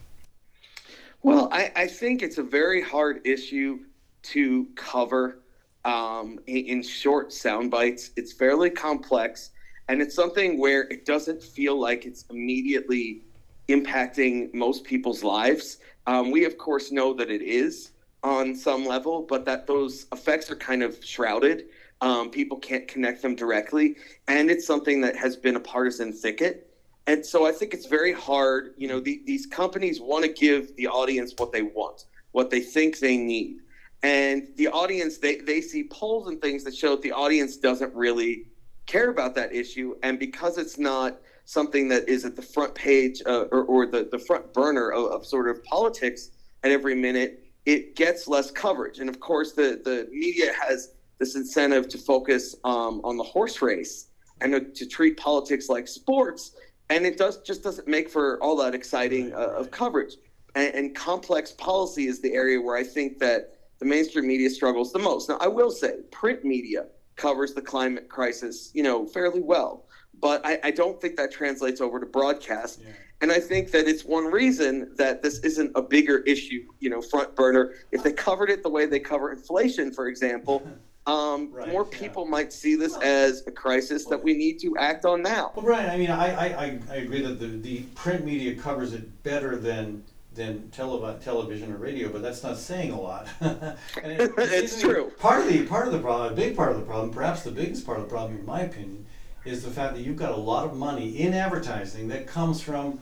[1.24, 3.80] Well, I, I think it's a very hard issue
[4.24, 5.40] to cover
[5.84, 8.12] um, in, short sound bites.
[8.16, 9.52] It's fairly complex,
[9.90, 13.24] and it's something where it doesn't feel like it's immediately
[13.68, 15.80] impacting most people's lives.
[16.08, 17.92] Um, we, of course, know that it is
[18.24, 21.66] on some level, but that those effects are kind of shrouded
[22.02, 23.96] um, people can't connect them directly,
[24.28, 26.72] and it's something that has been a partisan thicket.
[27.08, 28.74] And so I think it's very hard.
[28.78, 32.62] You know, the, these companies want to give the audience what they want, what they
[32.62, 33.60] think they need.
[34.04, 37.94] And the audience, they, they see polls and things that show that the audience doesn't
[37.94, 38.46] really
[38.86, 39.96] care about that issue.
[40.04, 44.08] And because it's not something that is at the front page uh, or, or the,
[44.12, 46.32] the front burner of, of sort of politics
[46.64, 49.00] at every minute, it gets less coverage.
[49.00, 53.62] And of course, the, the media has this incentive to focus um, on the horse
[53.62, 54.08] race
[54.42, 56.56] and to, treat politics like sports,
[56.90, 60.16] and it does just doesn't make for all that exciting uh, of coverage.
[60.56, 64.92] And, and, complex policy is the area where I think that the mainstream media struggles
[64.94, 65.28] the most.
[65.28, 69.86] Now, I will say, print media covers the climate crisis, you know, fairly well,
[70.22, 72.82] but I, I don't think that translates over to broadcast.
[72.84, 72.92] Yeah.
[73.22, 77.02] And I think that it's one reason that this isn't a bigger issue, you know,
[77.02, 77.74] front burner.
[77.92, 80.68] If they covered it the way they cover inflation, for example,
[81.08, 82.32] um, right, more people yeah.
[82.32, 85.52] might see this as a crisis that we need to act on now.
[85.56, 89.24] Well, Brian, I mean, I, I, I agree that the, the print media covers it
[89.24, 93.26] better than than telev- television or radio, but that's not saying a lot.
[93.42, 93.78] it,
[94.38, 95.12] it's true.
[95.18, 97.52] Part of the part of the problem, a big part of the problem, perhaps the
[97.52, 99.06] biggest part of the problem, in my opinion,
[99.46, 103.00] is the fact that you've got a lot of money in advertising that comes from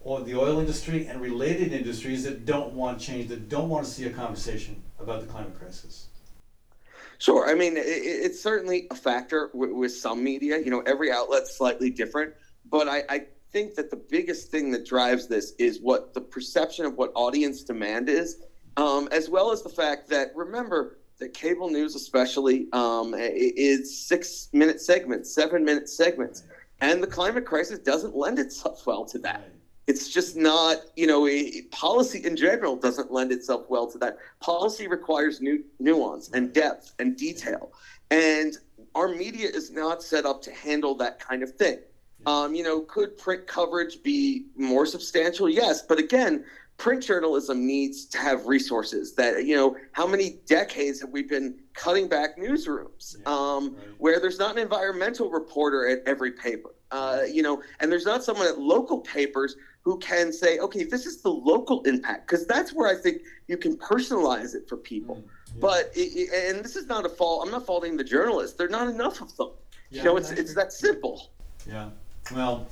[0.00, 3.90] or the oil industry and related industries that don't want change, that don't want to
[3.90, 6.06] see a conversation about the climate crisis.
[7.20, 7.50] Sure.
[7.50, 10.58] I mean, it, it's certainly a factor with, with, some media.
[10.58, 12.32] You know, every outlet's slightly different,
[12.70, 16.86] but I, I think that the biggest thing that drives this is what the perception
[16.86, 18.38] of what audience demand is,
[18.78, 24.48] um, as well as the fact that remember that cable news, especially, um, is six
[24.54, 26.44] minute segments, seven minute segments,
[26.80, 29.46] and the climate crisis doesn't lend itself well to that
[29.90, 31.28] it's just not you know
[31.72, 34.18] policy in general doesn't lend itself well to that.
[34.38, 37.72] Policy requires new nuance and depth and detail.
[38.12, 38.56] And
[38.94, 41.78] our media is not set up to handle that kind of thing.
[42.26, 45.48] Um, you know, could print coverage be more substantial?
[45.48, 46.44] Yes, but again,
[46.76, 51.58] print journalism needs to have resources that you know how many decades have we been
[51.74, 53.26] cutting back newsrooms?
[53.26, 58.04] Um, where there's not an environmental reporter at every paper uh, you know and there's
[58.06, 62.46] not someone at local papers who can say okay this is the local impact because
[62.46, 65.22] that's where i think you can personalize it for people Mm,
[65.54, 65.60] yeah.
[65.60, 68.88] but it, and this is not a fault i'm not faulting the journalists there're not
[68.88, 69.50] enough of them
[69.90, 71.30] Yeah, you know it's it's that simple
[71.66, 71.90] Yeah.
[72.32, 72.68] Well,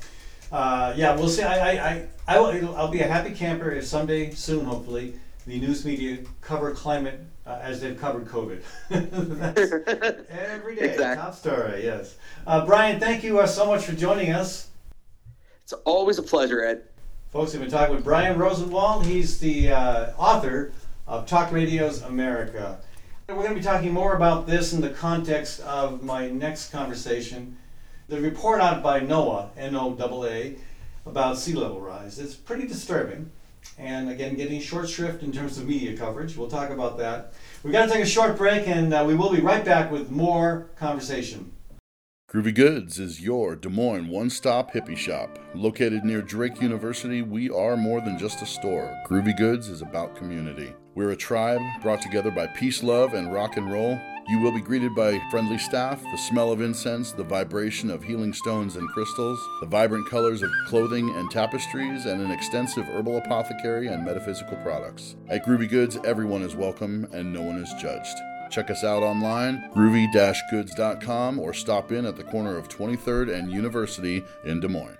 [0.52, 1.42] uh, yeah, we'll see.
[1.42, 5.14] I, I, I, I will, I'll be a happy camper if someday soon, hopefully,
[5.46, 8.62] the news media cover climate uh, as they've covered COVID.
[10.30, 10.90] Every day.
[10.90, 11.22] Exactly.
[11.22, 12.16] Top story, yes.
[12.46, 14.68] Uh, Brian, thank you uh, so much for joining us.
[15.62, 16.82] it's always a pleasure ed
[17.30, 19.04] Folks, we've been talking with Brian Rosenwald.
[19.04, 20.72] He's the uh, author
[21.06, 22.80] of Talk Radio's America.
[23.28, 27.58] We're going to be talking more about this in the context of my next conversation.
[28.08, 30.56] The report out by NOAA, N-O-A-A,
[31.04, 32.18] about sea level rise.
[32.18, 33.30] It's pretty disturbing.
[33.78, 36.36] And again, getting short shrift in terms of media coverage.
[36.36, 37.32] We'll talk about that.
[37.62, 40.10] We've got to take a short break, and uh, we will be right back with
[40.10, 41.52] more conversation.
[42.30, 45.38] Groovy Goods is your Des Moines one stop hippie shop.
[45.54, 48.94] Located near Drake University, we are more than just a store.
[49.08, 50.74] Groovy Goods is about community.
[50.94, 53.98] We're a tribe brought together by peace, love, and rock and roll.
[54.28, 58.34] You will be greeted by friendly staff, the smell of incense, the vibration of healing
[58.34, 63.86] stones and crystals, the vibrant colors of clothing and tapestries, and an extensive herbal apothecary
[63.86, 65.16] and metaphysical products.
[65.28, 68.18] At Groovy Goods, everyone is welcome and no one is judged.
[68.50, 74.22] Check us out online, groovy-goods.com, or stop in at the corner of 23rd and University
[74.44, 74.97] in Des Moines.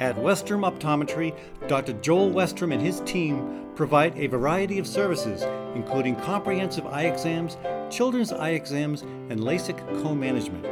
[0.00, 1.32] At Westrom Optometry,
[1.68, 1.92] Dr.
[1.92, 5.42] Joel Westrom and his team provide a variety of services,
[5.76, 7.56] including comprehensive eye exams,
[7.90, 10.66] children's eye exams, and LASIK co management.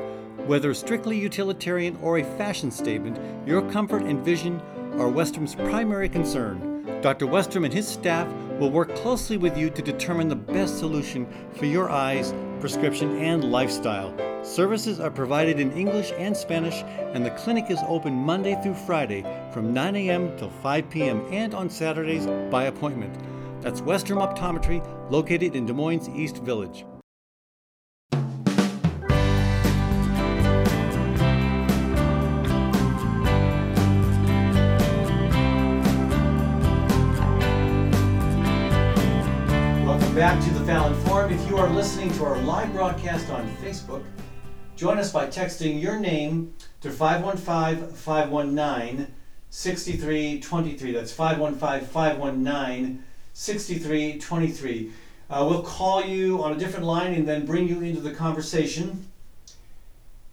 [0.49, 4.61] Whether strictly utilitarian or a fashion statement, your comfort and vision
[4.95, 6.72] are Westrom's primary concern.
[7.03, 7.27] Dr.
[7.27, 11.67] Westrom and his staff will work closely with you to determine the best solution for
[11.67, 14.15] your eyes, prescription, and lifestyle.
[14.45, 19.25] Services are provided in English and Spanish, and the clinic is open Monday through Friday
[19.53, 20.37] from 9 a.m.
[20.37, 21.27] till 5 p.m.
[21.33, 23.19] and on Saturdays by appointment.
[23.62, 26.85] That's Westrom Optometry, located in Des Moines East Village.
[40.12, 41.33] Welcome back to the Fallon Forum.
[41.33, 44.05] If you are listening to our live broadcast on Facebook,
[44.77, 49.07] join us by texting your name to 515 519
[49.48, 50.92] 6323.
[50.92, 54.92] That's 515 519 6323.
[55.31, 59.07] Uh, we'll call you on a different line and then bring you into the conversation.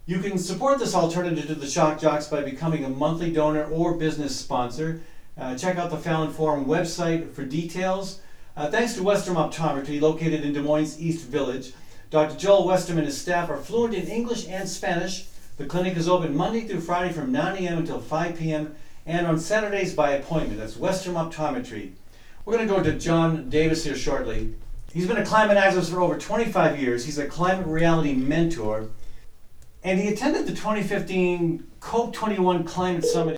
[0.05, 3.93] You can support this alternative to the Shock Jocks by becoming a monthly donor or
[3.93, 5.01] business sponsor.
[5.37, 8.19] Uh, check out the Fallon Forum website for details.
[8.59, 11.71] Uh, thanks to Westrom Optometry, located in Des Moines East Village.
[12.09, 12.35] Dr.
[12.35, 15.27] Joel Westrom and his staff are fluent in English and Spanish.
[15.55, 17.77] The clinic is open Monday through Friday from 9 a.m.
[17.77, 18.75] until 5 p.m.
[19.05, 20.59] and on Saturdays by appointment.
[20.59, 21.93] That's Westrom Optometry.
[22.43, 24.53] We're going to go to John Davis here shortly.
[24.91, 27.05] He's been a climate activist for over 25 years.
[27.05, 28.89] He's a climate reality mentor,
[29.85, 33.37] and he attended the 2015 COP21 Climate Summit.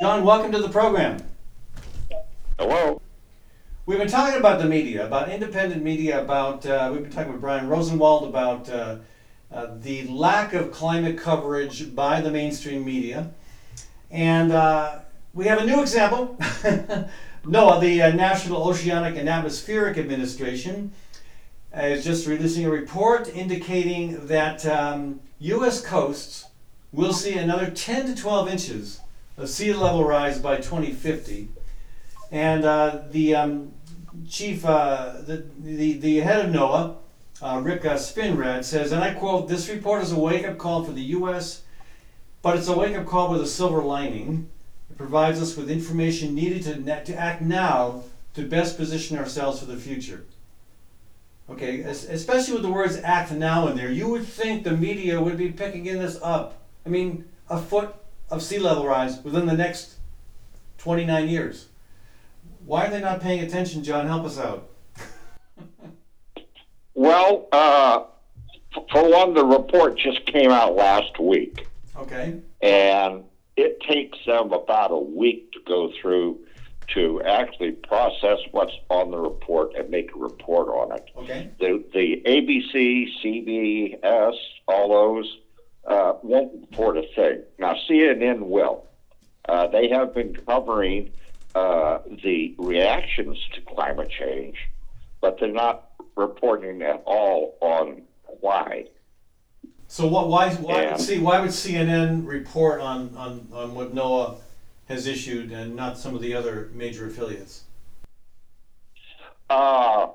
[0.00, 1.18] John, welcome to the program.
[2.58, 3.00] Hello.
[3.84, 7.40] We've been talking about the media, about independent media, about uh, we've been talking with
[7.40, 8.98] Brian Rosenwald about uh,
[9.50, 13.32] uh, the lack of climate coverage by the mainstream media,
[14.08, 15.00] and uh,
[15.34, 16.36] we have a new example.
[17.44, 20.92] NOAA, the uh, National Oceanic and Atmospheric Administration,
[21.76, 25.84] uh, is just releasing a report indicating that um, U.S.
[25.84, 26.44] coasts
[26.92, 29.00] will see another 10 to 12 inches
[29.36, 31.48] of sea level rise by 2050.
[32.32, 33.72] And uh, the um,
[34.26, 36.96] chief, uh, the, the, the head of NOAA,
[37.42, 40.82] uh, Rick uh, Spinrad, says, and I quote, This report is a wake up call
[40.82, 41.62] for the U.S.,
[42.40, 44.48] but it's a wake up call with a silver lining.
[44.90, 49.60] It provides us with information needed to, na- to act now to best position ourselves
[49.60, 50.24] for the future.
[51.50, 55.20] Okay, es- especially with the words act now in there, you would think the media
[55.20, 56.62] would be picking this up.
[56.86, 57.94] I mean, a foot
[58.30, 59.96] of sea level rise within the next
[60.78, 61.66] 29 years.
[62.64, 64.06] Why are they not paying attention, John?
[64.06, 64.68] Help us out.
[66.94, 68.04] Well, uh,
[68.92, 72.38] for one, the report just came out last week, Okay.
[72.60, 73.24] and
[73.56, 76.40] it takes them about a week to go through
[76.94, 81.10] to actually process what's on the report and make a report on it.
[81.16, 81.50] Okay.
[81.58, 84.34] The, the ABC, CBS,
[84.68, 85.38] all those
[85.86, 87.42] uh, won't report a thing.
[87.58, 88.86] Now, CNN will.
[89.48, 91.10] Uh, they have been covering
[91.54, 94.56] uh, the reactions to climate change,
[95.20, 98.02] but they're not reporting at all on
[98.40, 98.86] why.
[99.88, 100.28] So what?
[100.28, 100.54] Why?
[100.54, 100.82] Why?
[100.82, 100.96] Yeah.
[100.96, 104.38] See, why would CNN report on, on, on what NOAA
[104.88, 107.64] has issued and not some of the other major affiliates?
[109.50, 110.08] Uh,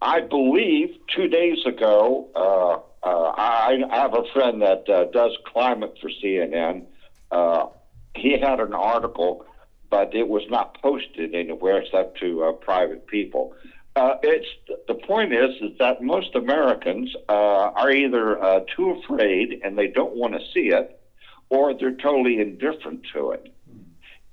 [0.00, 5.36] I believe two days ago, uh, uh, I, I have a friend that uh, does
[5.46, 6.84] climate for CNN.
[7.30, 7.66] Uh,
[8.14, 9.44] he had an article,
[9.90, 13.54] but it was not posted anywhere except to uh, private people.
[13.94, 14.46] Uh, it's
[14.88, 19.88] the point is is that most Americans uh, are either uh, too afraid and they
[19.88, 21.00] don't want to see it,
[21.48, 23.52] or they're totally indifferent to it.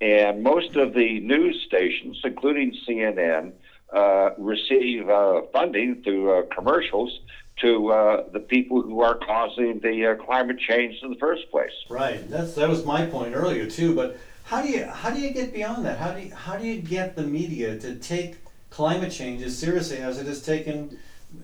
[0.00, 3.52] And most of the news stations, including CNN,
[3.94, 7.20] uh, receive uh, funding through uh, commercials
[7.60, 11.70] to the people who are causing the climate change in the first place.
[11.88, 12.28] Right.
[12.28, 13.94] That's that was my point earlier too.
[13.94, 15.98] But how do you how do you get beyond that?
[15.98, 18.36] How do you, how do you get the media to take
[18.70, 20.98] climate change as seriously as it has taken?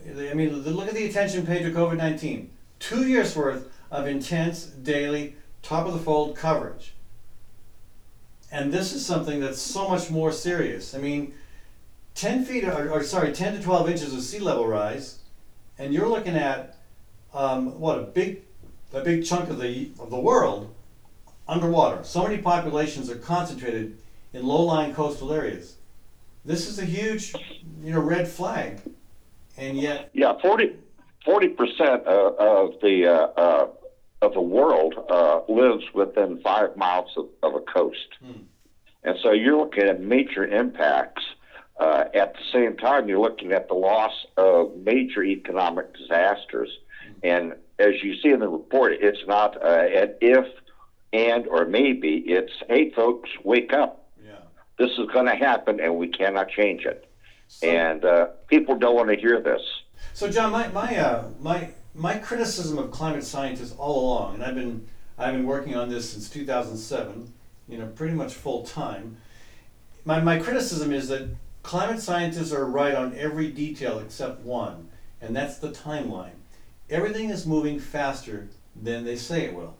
[0.07, 2.51] I mean, look at the attention paid to COVID nineteen.
[2.79, 6.93] Two years worth of intense daily top of the fold coverage.
[8.53, 10.95] And this is something that's so much more serious.
[10.95, 11.35] I mean,
[12.15, 15.21] 10 feet, or, or sorry, 10 to 12 inches of sea level rise,
[15.79, 16.77] and you're looking at
[17.33, 18.43] um, what a big,
[18.93, 20.75] a big chunk of the of the world
[21.51, 22.05] underwater.
[22.05, 23.99] So many populations are concentrated
[24.33, 25.77] in low-lying coastal areas.
[26.45, 27.35] This is a huge,
[27.83, 28.81] you know, red flag,
[29.59, 30.33] and yet, Yeah,
[31.27, 33.69] 40 percent of, of the uh, uh,
[34.23, 38.09] of the world uh, lives within five miles of, of a coast,
[39.05, 41.23] and so you're looking at major impacts.
[41.79, 46.71] Uh, at the same time, you're looking at the loss of major economic disasters,
[47.23, 50.47] and as you see in the report, it's not uh, an if
[51.13, 52.23] and or maybe.
[52.27, 54.07] It's hey, folks, wake up.
[54.25, 54.33] yeah.
[54.79, 57.07] This is going to happen, and we cannot change it.
[57.49, 59.63] So, And uh, people don't want to hear this.
[60.15, 64.55] so John, my my uh, my my criticism of climate scientists all along, and I've
[64.55, 64.87] been
[65.19, 67.33] I've been working on this since 2007,
[67.69, 69.17] you know, pretty much full time.
[70.05, 71.29] My my criticism is that
[71.63, 74.89] climate scientists are right on every detail except one,
[75.21, 76.39] and that's the timeline.
[76.89, 78.49] Everything is moving faster
[78.81, 79.77] than they say it will.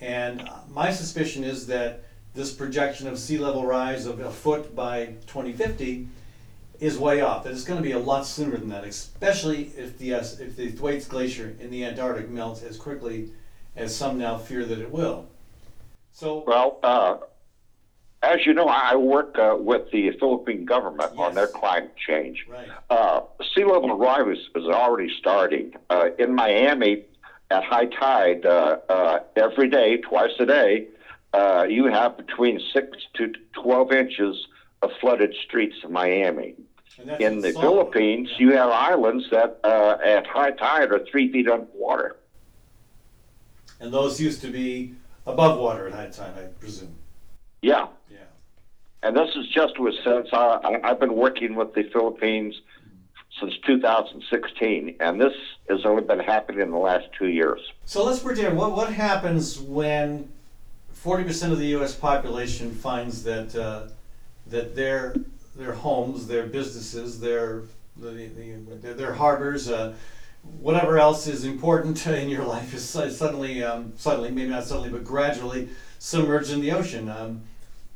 [0.00, 5.06] And my suspicion is that this projection of sea level rise of a foot by
[5.26, 6.08] 2050
[6.80, 7.44] is way off.
[7.44, 10.56] That it's going to be a lot sooner than that, especially if the uh, if
[10.56, 13.30] the Thwaites Glacier in the Antarctic melts as quickly
[13.76, 15.26] as some now fear that it will.
[16.12, 17.18] So Well, uh,
[18.22, 22.46] as you know, I work uh, with the Philippine government on their climate change.
[22.48, 23.22] right, Uh,
[23.54, 25.74] sea level rise is already starting.
[25.90, 27.04] Uh, in Miami,
[27.50, 30.88] at high tide, uh, uh, every day, twice a day,
[31.32, 33.32] uh, you have between 6 to
[33.62, 34.46] 12 inches
[34.82, 36.54] of flooded streets in Miami.
[37.18, 37.52] In the.
[37.52, 38.38] Philippines, Yeah.
[38.46, 42.16] you have islands that uh, at high tide are three feet underwater.
[43.80, 44.94] and those used to be
[45.26, 46.94] above water at high tide, I presume.
[47.62, 47.88] Yeah.
[48.10, 48.18] Yeah.
[49.02, 52.54] And this is just with since I, I- I've been working with the Philippines
[53.40, 55.32] since 2016, and this
[55.68, 57.60] has only been happening in the last two years.
[57.84, 60.28] So let's pretend what what happens when
[60.92, 61.94] forty percent of the U.S.
[61.94, 63.88] population finds that uh,
[64.46, 65.14] that their
[65.56, 67.62] their homes, their businesses, their
[67.96, 68.10] the,
[68.82, 69.94] the, their harbors, uh,
[70.60, 75.04] whatever else is important in your life is suddenly um, suddenly maybe not suddenly but
[75.04, 75.68] gradually
[75.98, 77.08] submerged in the ocean.
[77.08, 77.42] Um,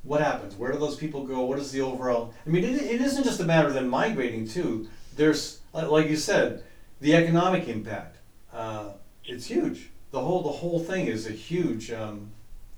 [0.04, 0.54] what happens?
[0.54, 1.42] Where do those people go?
[1.42, 2.32] What is the overall?
[2.46, 4.88] I mean, it, it isn't just a matter of them migrating too.
[5.18, 6.62] There's like you said,
[7.00, 8.18] the economic impact.
[8.52, 8.92] Uh,
[9.24, 9.90] it's huge.
[10.12, 11.90] The whole the whole thing is a huge.
[11.90, 12.30] Um,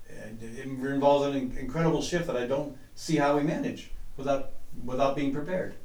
[0.09, 5.31] it involves an incredible shift that I don't see how we manage without without being
[5.31, 5.75] prepared.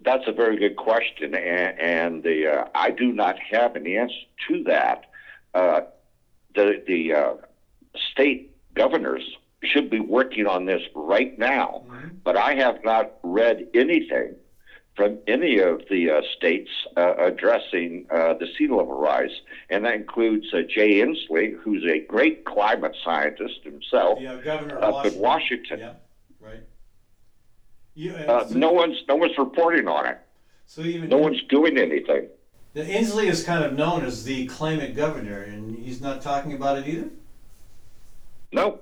[0.00, 4.24] That's a very good question, and, and the uh, I do not have an answer
[4.48, 5.10] to that.
[5.52, 5.82] Uh,
[6.54, 7.34] the the uh,
[8.12, 9.24] state governors
[9.66, 11.84] should be working on this right now,
[12.24, 14.34] but I have not read anything
[14.96, 19.30] from any of the uh, states uh, addressing uh, the sea level rise,
[19.70, 24.20] and that includes uh, Jay Inslee, who's a great climate scientist himself.
[24.20, 25.80] Yeah, Governor Up in Washington.
[25.80, 25.92] Yeah,
[26.40, 26.60] right.
[27.94, 30.18] You, Uh, so, no one's no one's reporting on it.
[30.66, 32.28] so even No one's doing anything.
[32.72, 36.78] the Inslee is kind of known as the climate governor, and he's not talking about
[36.78, 37.08] it either.
[38.52, 38.78] No.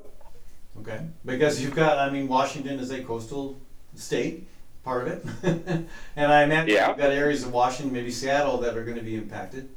[0.80, 3.56] Okay, because you've got, I mean, Washington is a coastal
[3.94, 4.46] state,
[4.82, 5.24] part of it,
[6.16, 6.88] and I imagine Yeah.
[6.88, 9.68] you've got areas of Washington, maybe Seattle, that are going to be impacted.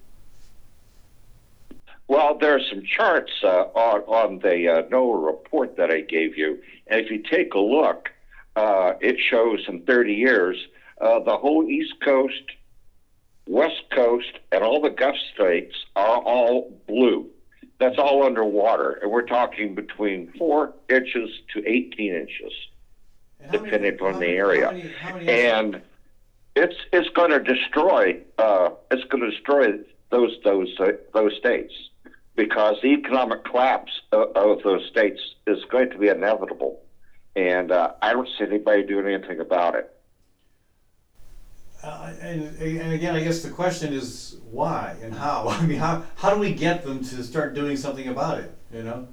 [2.07, 6.37] Well, there are some charts uh, on, on the uh, NOAA report that I gave
[6.37, 6.59] you.
[6.87, 8.09] And if you take a look,
[8.55, 10.55] uh, it shows in 30 years,
[11.01, 12.43] uh, the whole East Coast,
[13.47, 17.27] West Coast, and all the Gulf states are all blue.
[17.79, 18.91] That's all underwater.
[19.01, 22.53] And we're talking between 4 inches to 18 inches,
[23.43, 24.67] how many- depending upon the many- area.
[24.67, 25.81] How many, how And
[26.55, 31.73] it's, it's going to destroy, uh, it's going to destroy those, those, uh, those states
[32.35, 36.81] because the economic collapse of, of those states is going to be inevitable.
[37.35, 39.94] And uh, I don't see anybody doing anything about it.
[41.85, 45.47] Uh, and, and again, I guess the question is why and how.
[45.49, 48.51] I mean, how, how do we get them to start doing something about it?
[48.73, 49.07] You know?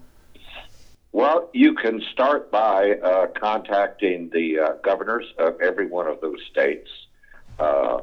[1.12, 6.38] Well, you can start by uh, contacting the uh, governors of every one of those
[6.50, 6.88] states
[7.58, 8.00] uh,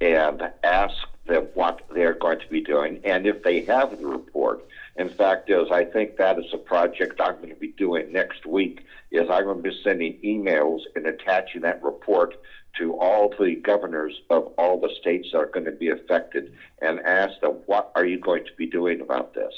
[0.00, 0.94] and ask
[1.26, 4.64] them what they're going to be doing and if they have the report.
[4.96, 8.46] In fact, is I think that is a project I'm going to be doing next
[8.46, 8.84] week.
[9.10, 12.36] Is I'm going to be sending emails and attaching that report
[12.78, 17.00] to all the governors of all the states that are going to be affected and
[17.00, 19.52] ask them what are you going to be doing about this.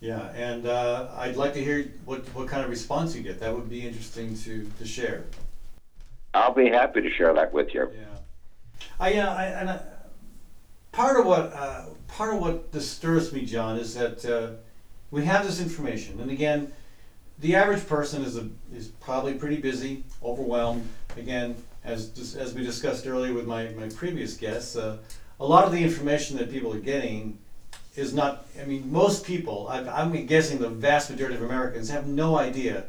[0.00, 3.38] Yeah, and uh, I'd like to hear what, what kind of response you get.
[3.40, 5.24] That would be interesting to, to share.
[6.34, 7.90] I'll be happy to share that with you.
[7.94, 8.04] Yeah,
[8.98, 9.80] I yeah, I, and I,
[10.90, 14.56] part of what uh, part of what disturbs me, John, is that uh,
[15.10, 16.72] we have this information, and again,
[17.38, 20.88] the average person is a, is probably pretty busy, overwhelmed.
[21.16, 21.54] Again,
[21.84, 24.98] as as we discussed earlier with my my previous guests, uh,
[25.40, 27.38] a lot of the information that people are getting
[27.96, 28.46] is not.
[28.60, 32.84] I mean, most people, I've, I'm guessing the vast majority of Americans have no idea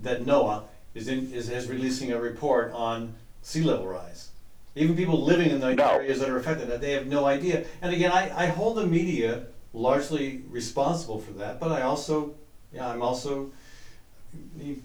[0.00, 0.64] that NOAA
[0.94, 4.30] is in is, is releasing a report on sea level rise.
[4.76, 5.84] Even people living in the No.
[5.84, 7.64] areas that are affected, they have no idea.
[7.80, 12.34] And again, I, I hold the media largely responsible for that, but I also,
[12.72, 13.52] yeah, I'm also,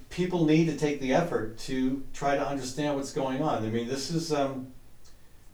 [0.10, 3.64] people need to take the effort to try to understand what's going on.
[3.64, 4.68] I mean, this is, um,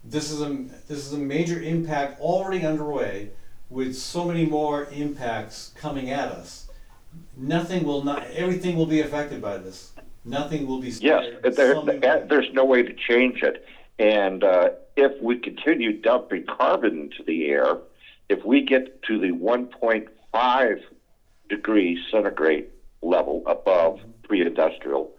[0.04, 0.48] this is a,
[0.88, 3.30] this is a major impact already underway
[3.70, 6.68] with so many more impacts coming at us.
[7.38, 9.91] Nothing will not, everything will be affected by this.
[10.24, 11.56] Nothing will be Yes, spared.
[11.56, 13.66] there, there- there's no way to change it.
[14.00, 17.78] And uh, if we continue dumping carbon into the air,
[18.28, 20.82] if we get to the 1.5
[21.50, 22.68] degrees centigrade
[23.06, 25.12] level above pre-industrial,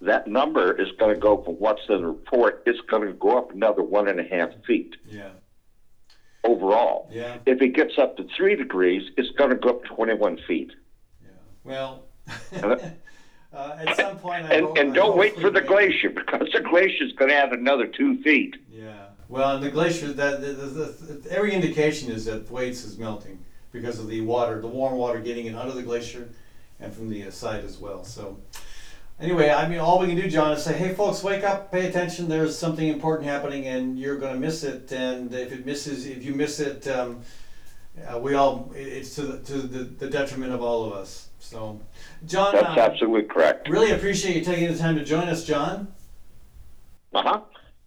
[0.00, 2.62] that number is going to go from what's in the report.
[2.66, 5.30] It's going to go up another one and a half feet Yeah,
[6.44, 7.08] overall.
[7.12, 7.38] yeah.
[7.46, 10.72] If it gets up to three degrees, it's going to go up 21 feet.
[11.22, 11.28] Yeah.
[11.64, 12.04] Well,
[12.62, 12.76] uh,
[13.52, 17.12] at some point, And, hope- and don't wait for the glacier because the glacier is
[17.12, 18.56] going to add another two feet.
[18.70, 19.06] Yeah.
[19.28, 20.84] Well, and the glacier, that the, the,
[21.24, 25.18] the, every indication is that Thwaites is melting because of the water, the warm water
[25.18, 26.28] getting in under the glacier,
[26.80, 28.04] and from the uh, side as well.
[28.04, 28.38] So,
[29.20, 31.86] anyway, I mean, all we can do, John, is say, hey, folks, wake up, pay
[31.88, 32.28] attention.
[32.28, 34.92] There's something important happening, and you're going to miss it.
[34.92, 37.22] And if it misses, if you miss it, um,
[38.06, 41.28] uh, we all it's to the, to the, the detriment of all of us.
[41.38, 41.80] So,
[42.26, 43.68] John, That's uh, absolutely correct.
[43.68, 45.94] really appreciate you taking the time to join us, John.
[47.14, 47.40] Uh huh.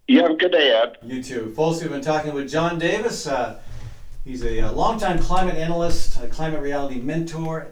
[0.07, 0.97] You have a good day, Ed.
[1.03, 1.53] You too.
[1.55, 3.27] Folks, we've been talking with John Davis.
[3.27, 3.59] Uh,
[4.25, 7.67] he's a, uh longtime climate analyst, a climate reality mentor,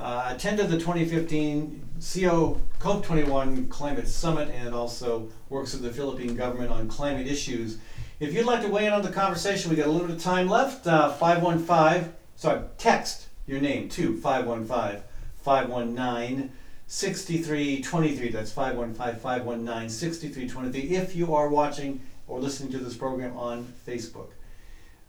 [0.00, 6.70] uh, attended the 2015 CO COP21 Climate Summit, and also works with the Philippine government
[6.70, 7.78] on climate issues.
[8.18, 10.22] If you'd like to weigh in on the conversation, we got a little bit of
[10.22, 10.86] time left.
[10.86, 15.02] Uh, 515, sorry, text your name to 515
[15.42, 16.50] 519
[16.86, 18.28] 6323.
[18.30, 24.30] That's 515 519 6323 if you are watching or listening to this program on Facebook.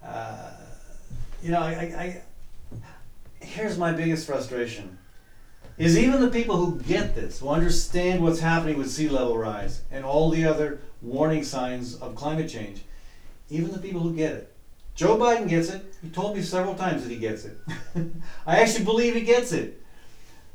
[0.03, 0.51] Uh,
[1.41, 2.21] you know, I, I, I,
[3.41, 4.97] here's my biggest frustration
[5.77, 9.81] is even the people who get this, who understand what's happening with sea level rise
[9.91, 12.83] and all the other warning signs of climate change,
[13.49, 14.53] even the people who get it.
[14.93, 15.95] Joe Biden gets it.
[16.01, 17.57] He told me several times that he gets it.
[18.45, 19.81] I actually believe he gets it.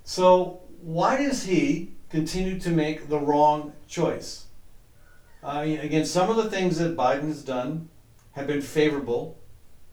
[0.05, 4.47] So why does he continue to make the wrong choice?
[5.43, 7.89] I mean, again, some of the things that Biden has done
[8.33, 9.39] have been favorable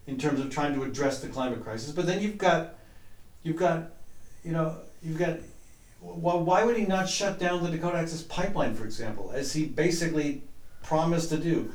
[0.06, 2.76] in terms of trying to address the climate crisis, but then you've got,
[3.44, 3.91] you've got,
[4.44, 5.38] you know, you've got.
[6.00, 9.66] Why, why would he not shut down the Dakota Access Pipeline, for example, as he
[9.66, 10.41] basically
[10.84, 11.72] promised to do?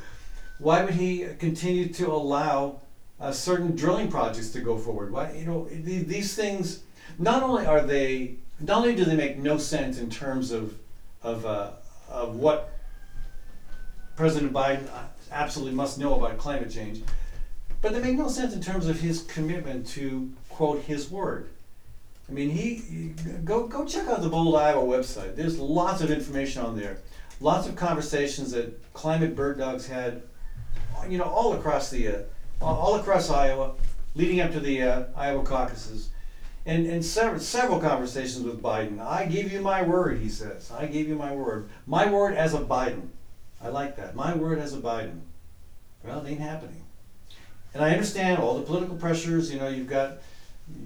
[0.59, 2.81] Why would he continue to allow
[3.21, 5.12] uh, certain drilling projects to go forward?
[5.12, 6.81] Why, you know, th- these things.
[7.19, 10.75] Not only are they, not only do they make no sense in terms of,
[11.23, 11.71] of, uh,
[12.09, 12.71] of what
[14.14, 14.87] President Biden
[15.33, 17.03] absolutely must know about climate change,
[17.81, 21.49] but they make no sense in terms of his commitment to quote his word.
[22.29, 23.14] I mean, he
[23.45, 25.35] go go check out the Bold Iowa website.
[25.35, 26.99] There's lots of information on there,
[27.41, 30.22] lots of conversations that climate bird dogs had,
[31.09, 32.22] you know, all across the uh,
[32.61, 33.74] all across Iowa,
[34.14, 36.11] leading up to the uh, Iowa caucuses,
[36.66, 39.01] and and several several conversations with Biden.
[39.01, 40.70] I give you my word, he says.
[40.70, 41.70] I give you my word.
[41.87, 43.09] My word as a Biden.
[43.62, 44.14] I like that.
[44.14, 45.20] My word as a Biden.
[46.05, 46.85] Well, it ain't happening.
[47.72, 49.53] And I understand all the political pressures.
[49.53, 50.18] You know, you've got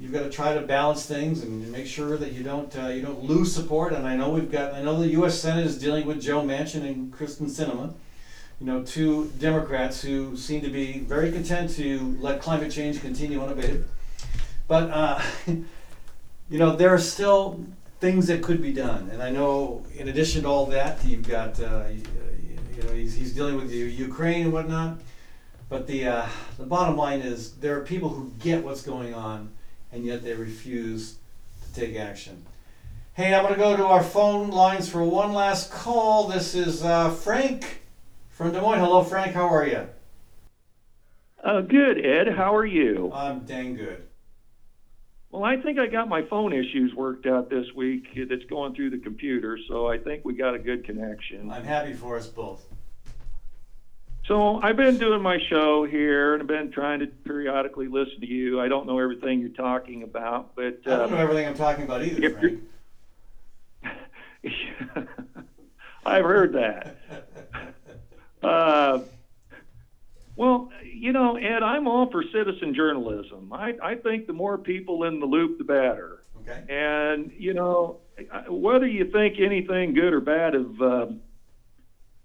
[0.02, 3.02] you've got to try to balance things and make sure that you don't uh, you
[3.02, 3.92] don't lose support.
[3.92, 5.38] And I know we've got I know the U.S.
[5.38, 7.94] Senate is dealing with Joe Manchin and Kyrsten Sinema,
[8.60, 13.42] you know, two Democrats who seem to be very content to let climate change continue
[13.42, 13.86] unabated.
[14.68, 17.64] But uh, you know, there are still
[18.00, 19.08] things that could be done.
[19.10, 22.02] And I know, in addition to all that, you've got uh, you,
[22.76, 24.98] you know he's, he's dealing with the Ukraine and whatnot.
[25.68, 26.26] But the uh,
[26.58, 29.50] the bottom line is there are people who get what's going on
[29.92, 31.16] and yet they refuse
[31.64, 32.44] to take action.
[33.14, 36.28] Hey, I'm going to go to our phone lines for one last call.
[36.28, 37.82] This is uh, Frank
[38.30, 38.78] from Des Moines.
[38.78, 39.34] Hello, Frank.
[39.34, 39.86] How are you?
[41.44, 42.34] Uh, good, Ed.
[42.34, 43.12] How are you?
[43.12, 44.04] I'm dang good.
[45.30, 48.06] Well, I think I got my phone issues worked out this week.
[48.28, 51.50] That's going through the computer, so I think we got a good connection.
[51.50, 52.62] I'm happy for us both.
[54.26, 58.26] So I've been doing my show here, and I've been trying to periodically listen to
[58.26, 58.60] you.
[58.60, 61.84] I don't know everything you're talking about, but I don't know uh, everything I'm talking
[61.84, 62.60] about either, Frank.
[66.06, 66.96] I've heard that.
[68.42, 68.98] Uh,
[70.34, 73.52] well, you know, Ed, I'm all for citizen journalism.
[73.52, 76.24] I, I think the more people in the loop, the better.
[76.40, 76.64] Okay.
[76.68, 77.98] And you know,
[78.48, 81.06] whether you think anything good or bad of uh,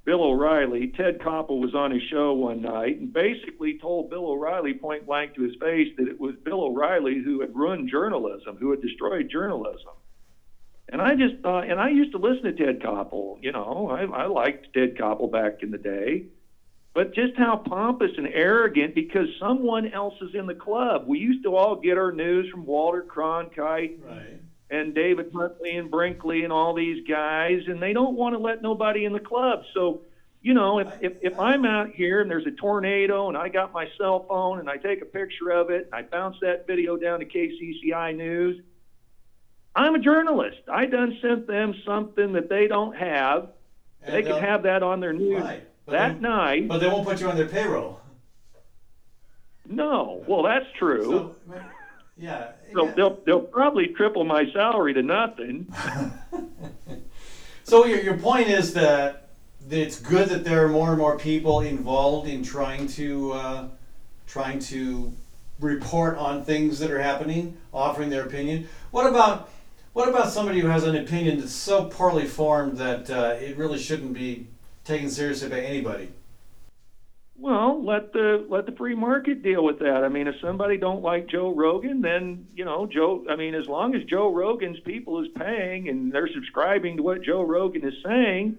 [0.07, 4.73] Bill O'Reilly, Ted Koppel was on his show one night and basically told Bill O'Reilly
[4.73, 8.71] point blank to his face that it was Bill O'Reilly who had ruined journalism, who
[8.71, 9.91] had destroyed journalism.
[10.87, 13.39] And I just thought, and I used to listen to Ted Koppel.
[13.41, 16.27] You know, I, I liked Ted Koppel back in the day.
[16.93, 21.03] But just how pompous and arrogant because someone else is in the club.
[21.05, 24.39] We used to all get our news from Walter Cronkite Right.
[24.69, 28.61] And David Huntley and Brinkley and all these guys, and they don't want to let
[28.61, 29.63] nobody in the club.
[29.73, 30.01] So,
[30.41, 33.71] you know, if, if, if I'm out here and there's a tornado and I got
[33.71, 36.97] my cell phone and I take a picture of it, and I bounce that video
[36.97, 38.61] down to KCCI News,
[39.75, 40.57] I'm a journalist.
[40.71, 43.49] I done sent them something that they don't have.
[44.05, 45.63] they can have that on their news Right.
[45.87, 46.67] That they- night.
[46.67, 48.01] But they won't put you on their payroll.
[49.65, 51.03] no, well, that's true.
[51.03, 51.35] So,
[52.19, 52.51] yeah.
[52.73, 52.93] So yeah.
[52.95, 55.73] they'll they'll probably triple my salary to nothing.
[57.67, 59.27] So your, your point is that
[59.69, 63.67] it's good that there are more and more people involved in trying to uh,
[64.25, 65.11] trying to
[65.59, 68.69] report on things that are happening, offering their opinion.
[68.91, 69.49] What about
[69.91, 73.79] what about somebody who has an opinion that's so poorly formed that uh, it really
[73.79, 74.47] shouldn't be
[74.85, 76.07] taken seriously by anybody?
[77.39, 80.03] Well, let the let the free market deal with that.
[80.03, 83.25] I mean, if somebody don't like Joe Rogan, then you know Joe.
[83.29, 87.21] I mean, as long as Joe Rogan's people is paying and they're subscribing to what
[87.23, 88.57] Joe Rogan is saying,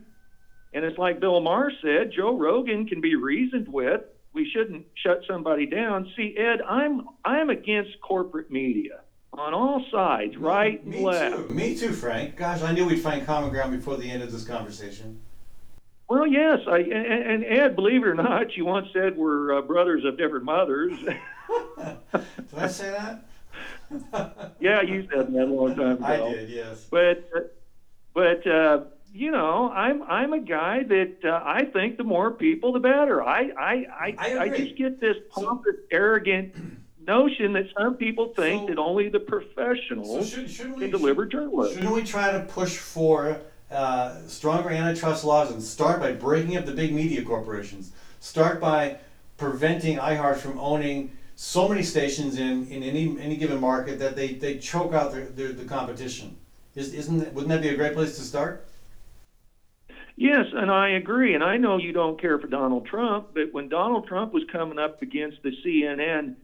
[0.72, 4.02] and it's like Bill Maher said, Joe Rogan can be reasoned with.
[4.32, 6.10] We shouldn't shut somebody down.
[6.16, 9.00] See, Ed, I'm I'm against corporate media
[9.32, 11.48] on all sides, right Me and left.
[11.48, 11.54] too.
[11.54, 12.36] Me too, Frank.
[12.36, 15.20] Gosh, I knew we'd find common ground before the end of this conversation.
[16.08, 19.62] Well, yes, I and, and Ed, believe it or not, you once said we're uh,
[19.62, 20.98] brothers of different mothers.
[21.00, 21.16] Did
[22.56, 23.24] I say that?
[24.60, 26.28] yeah, you said that a long time ago.
[26.28, 26.50] I did.
[26.50, 26.86] Yes.
[26.90, 27.30] But
[28.14, 32.72] but uh, you know, I'm I'm a guy that uh, I think the more people,
[32.72, 33.22] the better.
[33.22, 36.54] I I I, I I, just get this So- pompous, arrogant
[37.06, 40.90] notion that some people think So- that only the So professionals should, shouldn't we can
[40.90, 41.76] deliver journalism.
[41.76, 43.40] Shouldn't we try to push for
[43.70, 47.92] uh, stronger antitrust laws and start by breaking up the big media corporations?
[48.20, 48.98] Start by
[49.36, 54.34] preventing iHeart from owning so many stations in, in any any given market that they,
[54.34, 56.36] they choke out the, the, the competition.
[56.74, 58.68] Is, isn't that, wouldn't that be a great place to start?
[60.16, 61.34] Yes, and I agree.
[61.34, 64.78] And I know you don't care for Donald Trump, but when Donald Trump was coming
[64.78, 66.34] up against the CNN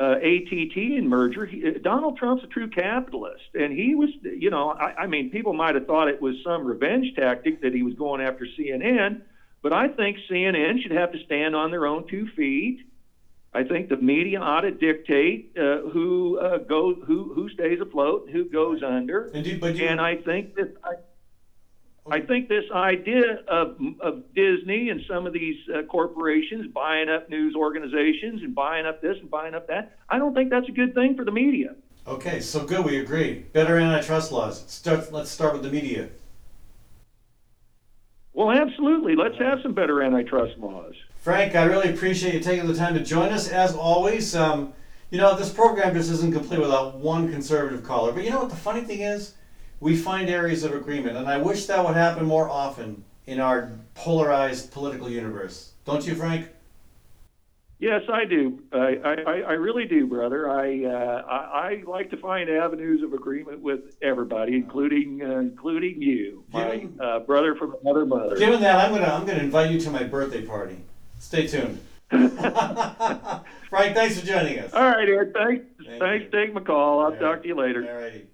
[0.00, 5.02] uh, ATT merger, he, Donald Trump's a true capitalist, and he was, you know, I,
[5.02, 8.22] I mean, people might have thought it was some revenge tactic that he was going
[8.22, 9.20] after CNN,
[9.60, 12.80] but I think CNN should have to stand on their own two feet.
[13.52, 18.26] I think the media ought to dictate uh, who uh, goes, who who stays afloat,
[18.26, 19.24] and who goes under.
[19.34, 20.92] And do, but do, And I think that I,
[22.08, 27.28] I think this idea of, of Disney and some of these uh, corporations buying up
[27.28, 30.72] news organizations and buying up this and buying up that, I don't think that's a
[30.72, 31.74] good thing for the media.
[32.06, 32.84] Okay, so good.
[32.84, 33.44] We agree.
[33.52, 34.64] Better antitrust laws.
[34.66, 35.12] Start.
[35.12, 36.08] Let's start with the media.
[38.32, 39.14] Well, absolutely.
[39.16, 40.94] Let's have some better antitrust laws.
[41.16, 43.48] Frank, I really appreciate you taking the time to join us.
[43.48, 44.72] As always, um,
[45.10, 48.12] you know this program just isn't complete without one conservative caller.
[48.12, 49.34] But you know what the funny thing is?
[49.80, 53.72] We find areas of agreement, and I wish that would happen more often in our
[53.94, 55.72] polarized political universe.
[55.86, 56.48] Don't you, Frank?
[57.78, 58.58] Yes, I do.
[58.74, 60.50] I, I, I really do, brother.
[60.50, 61.36] I, uh, I
[61.70, 66.98] I like to find avenues of agreement with everybody, including uh, including you, my Given-
[67.00, 68.36] uh, brother from another mother.
[68.36, 70.76] Given that, I'm gonna I'm gonna invite you to my birthday party.
[71.20, 71.80] Stay tuned.
[72.10, 74.74] Frank, thanks for joining us.
[74.74, 75.32] All right, Ed.
[75.32, 75.64] Thanks.
[75.86, 77.00] Thank thanks Dave for taking my call.
[77.00, 77.18] I'll Yeah.
[77.20, 77.82] talk to you later.
[77.82, 78.24] Alrighty.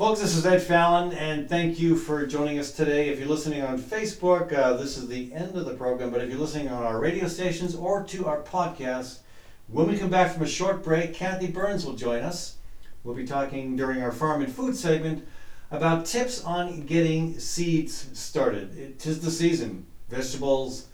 [0.00, 3.10] Folks, this is Ed Fallon, and thank you for joining us today.
[3.10, 6.30] If you're listening on Facebook, uh, this is the end of the program, but if
[6.30, 9.18] you're listening on our radio stations or to our podcast,
[9.66, 12.56] when we come back from a short break, Kathy Byrnes will join us.
[13.04, 15.28] We'll be talking during our farm and food segment
[15.70, 18.78] about tips on getting seeds started.
[18.78, 19.84] It is the season.
[20.08, 20.86] Vegetables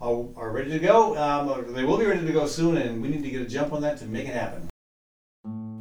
[0.00, 1.18] are, are ready to go.
[1.18, 3.74] Um, they will be ready to go soon, and we need to get a jump
[3.74, 4.70] on that to make it happen.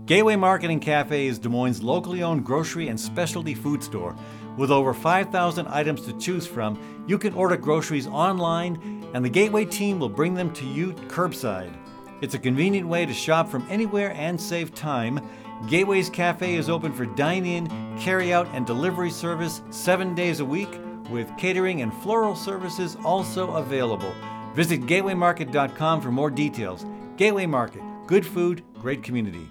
[0.08, 4.16] Gateway Market and Cafe is Des Moines' locally owned grocery and specialty food store.
[4.56, 9.66] With over 5,000 items to choose from, you can order groceries online, and the Gateway
[9.66, 11.76] team will bring them to you curbside.
[12.22, 15.20] It's a convenient way to shop from anywhere and save time.
[15.68, 17.68] Gateway's Cafe is open for dine in,
[18.00, 20.80] carry out, and delivery service seven days a week,
[21.10, 24.16] with catering and floral services also available.
[24.54, 26.86] Visit gatewaymarket.com for more details.
[27.18, 29.50] Gateway Market, good food, great community.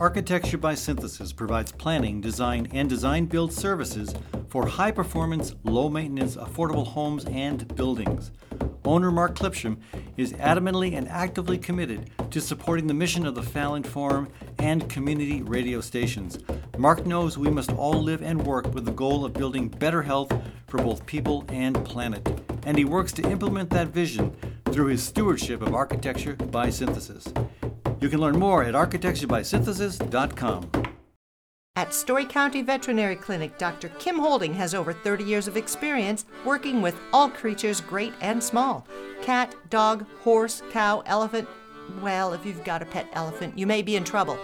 [0.00, 4.12] Architecture by Synthesis provides planning, design, and design build services
[4.48, 8.32] for high performance, low maintenance, affordable homes and buildings.
[8.84, 9.76] Owner Mark Clipsham
[10.16, 14.28] is adamantly and actively committed to supporting the mission of the Fallon Forum
[14.58, 16.40] and community radio stations.
[16.76, 20.32] Mark knows we must all live and work with the goal of building better health
[20.66, 22.28] for both people and planet,
[22.64, 24.34] and he works to implement that vision
[24.66, 27.32] through his stewardship of architecture by synthesis.
[28.00, 30.70] You can learn more at architecturebysynthesis.com.
[31.76, 33.88] At Story County Veterinary Clinic, Dr.
[33.98, 38.86] Kim Holding has over 30 years of experience working with all creatures, great and small
[39.22, 41.48] cat, dog, horse, cow, elephant.
[42.02, 44.38] Well, if you've got a pet elephant, you may be in trouble.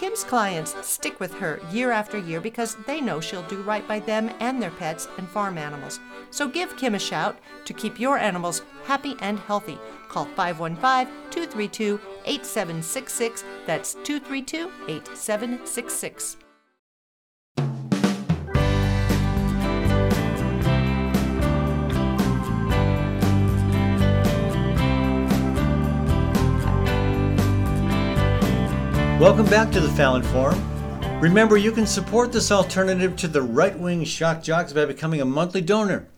[0.00, 3.98] Kim's clients stick with her year after year because they know she'll do right by
[3.98, 6.00] them and their pets and farm animals.
[6.30, 9.78] So give Kim a shout to keep your animals happy and healthy.
[10.08, 13.44] Call 515 232 8766.
[13.66, 16.38] That's 232 8766.
[29.20, 30.58] Welcome back to the Fallon Forum.
[31.20, 35.26] Remember, you can support this alternative to the right wing shock jocks by becoming a
[35.26, 36.08] monthly donor.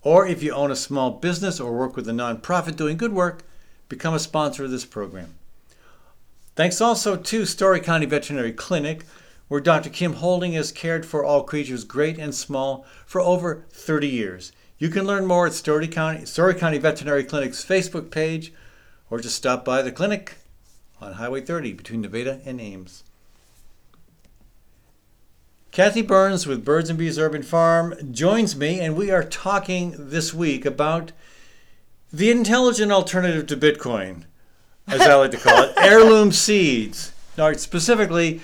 [0.00, 3.42] Or if you own a small business or work with a nonprofit doing good work,
[3.90, 5.34] become a sponsor of this program.
[6.56, 9.04] Thanks also to Story County Veterinary Clinic,
[9.48, 9.90] where Dr.
[9.90, 14.52] Kim Holding has cared for all creatures great and small for over 30 years.
[14.78, 18.54] You can learn more at Story County, Story County Veterinary Clinic's Facebook page
[19.10, 20.36] or just stop by the clinic
[21.00, 23.04] on Highway 30 between Nevada and Ames.
[25.70, 30.34] Kathy Byrnes with Birds and Bees Urban Farm joins me, and we are talking this
[30.34, 31.12] week about
[32.12, 34.24] the intelligent alternative to Bitcoin,
[34.86, 37.12] as I like to call it, heirloom seeds.
[37.36, 38.40] Now, specifically,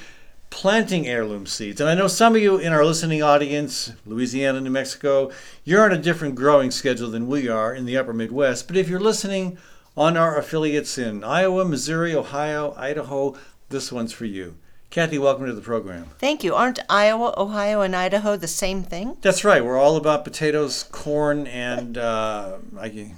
[0.50, 1.80] planting heirloom seeds.
[1.80, 5.32] And I know some of you in our listening audience, Louisiana, New Mexico,
[5.64, 8.68] you're on a different growing schedule than we are in the upper Midwest.
[8.68, 9.58] But if you're listening
[9.96, 13.36] on our affiliates in Iowa, Missouri, Ohio, Idaho,
[13.68, 14.56] this one's for you.
[14.90, 16.06] Kathy, welcome to the program.
[16.18, 16.54] Thank you.
[16.54, 19.16] Aren't Iowa, Ohio, and Idaho the same thing?
[19.22, 19.64] That's right.
[19.64, 23.12] We're all about potatoes, corn, and uh, I,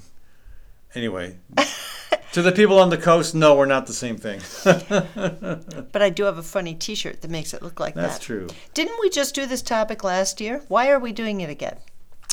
[0.95, 1.37] anyway.
[2.33, 4.41] to the people on the coast, no, we're not the same thing.
[5.93, 8.13] But I do have a funny t shirt that makes it look like That's that.
[8.13, 8.49] That's true.
[8.75, 10.63] Didn't we just do this topic last year?
[10.69, 11.77] Why are we doing it again?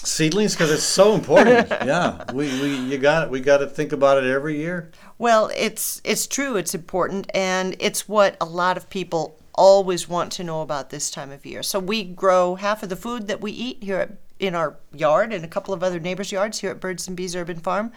[0.06, 1.70] Seedlings, because it's so important.
[1.86, 3.30] yeah, we, we you got it.
[3.30, 4.91] We got to think about it every year.
[5.18, 6.58] Well, it's it's true.
[6.58, 11.12] It's important, and it's what a lot of people always want to know about this
[11.12, 11.64] time of year.
[11.64, 15.32] So we grow half of the food that we eat here at, in our yard
[15.32, 17.91] and a couple of other neighbors' yards here at Birds and Bees Urban Farm.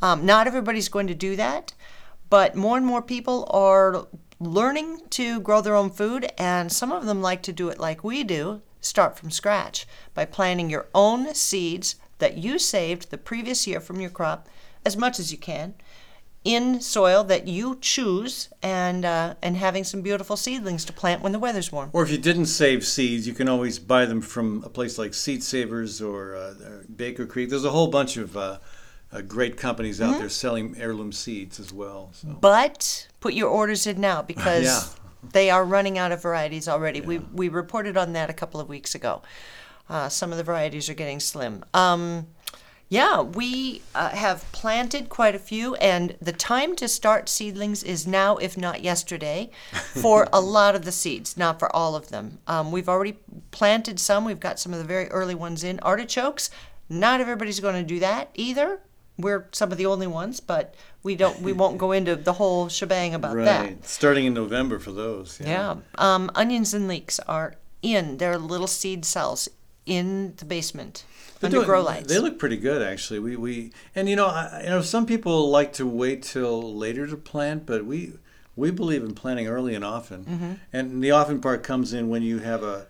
[0.00, 1.74] Um, not everybody's going to do that,
[2.30, 4.06] but more and more people are
[4.40, 8.04] learning to grow their own food, and some of them like to do it like
[8.04, 13.66] we do start from scratch by planting your own seeds that you saved the previous
[13.66, 14.48] year from your crop
[14.84, 15.74] as much as you can
[16.44, 21.32] in soil that you choose and uh, and having some beautiful seedlings to plant when
[21.32, 21.88] the weather's warm.
[21.92, 25.14] Or if you didn't save seeds, you can always buy them from a place like
[25.14, 26.54] Seed Savers or uh,
[26.94, 27.48] Baker Creek.
[27.48, 28.58] There's a whole bunch of uh,
[29.10, 32.10] uh, great companies out there selling heirloom seeds as well.
[32.12, 32.28] So.
[32.28, 35.03] But put your orders in now because Yeah.
[35.32, 37.00] They are running out of varieties already.
[37.00, 39.22] We we reported on that a couple of weeks ago.
[39.88, 41.64] Uh, some of the varieties are getting slim.
[41.74, 42.28] Um,
[42.88, 48.06] yeah, we uh, have planted quite a few, and the time to start seedlings is
[48.06, 52.38] now, if not yesterday, for a lot of the seeds, not for all of them.
[52.46, 53.18] Um, we've already
[53.50, 54.24] planted some.
[54.24, 55.80] We've got some of the very early ones in.
[55.80, 56.50] Artichokes,
[56.88, 58.80] not everybody's going to do that either.
[59.18, 60.74] We're some of the only ones, but
[61.04, 61.40] we don't.
[61.40, 63.60] We won't go into the whole shebang about that.
[63.62, 63.86] Right.
[63.86, 65.40] Starting in November for those.
[65.40, 65.76] Yeah.
[65.96, 68.16] Um, onions and leeks are in.
[68.16, 69.48] They're little seed cells
[69.86, 71.04] in the basement
[71.38, 72.08] They're under doing- grow lights.
[72.08, 73.20] They look pretty good, actually.
[73.20, 77.06] We we and you know I, you know some people like to wait till later
[77.06, 78.14] to plant, but we
[78.56, 80.24] we believe in planting early and often.
[80.24, 80.52] Mm-hmm.
[80.72, 82.86] And the often part comes in when you have a,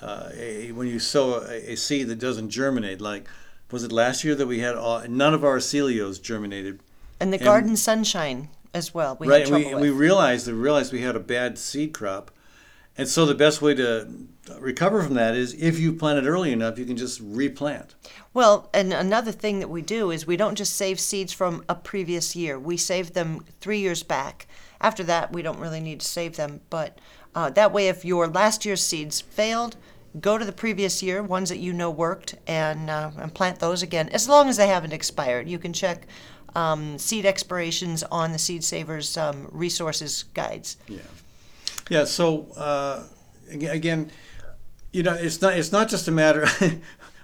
[0.00, 3.00] uh, a when you sow a, a seed that doesn't germinate.
[3.00, 3.26] Like
[3.70, 6.80] was it last year that we had all, none of our celios germinated?
[7.20, 9.16] And the garden sunshine as well.
[9.18, 12.30] We right, we, we realized we realized we had a bad seed crop,
[12.98, 14.08] and so the best way to
[14.58, 17.94] recover from that is if you plant it early enough, you can just replant.
[18.32, 21.74] Well, and another thing that we do is we don't just save seeds from a
[21.74, 22.58] previous year.
[22.58, 24.46] We save them three years back.
[24.80, 26.60] After that, we don't really need to save them.
[26.70, 26.98] But
[27.34, 29.76] uh, that way, if your last year's seeds failed,
[30.20, 33.82] go to the previous year, ones that you know worked, and, uh, and plant those
[33.82, 35.48] again, as long as they haven't expired.
[35.48, 36.06] You can check
[36.56, 40.78] um, seed expirations on the Seed Savers um, resources guides.
[40.88, 40.98] Yeah.
[41.90, 42.04] Yeah.
[42.04, 43.04] So uh,
[43.50, 44.10] again,
[44.90, 46.46] you know, it's not it's not just a matter.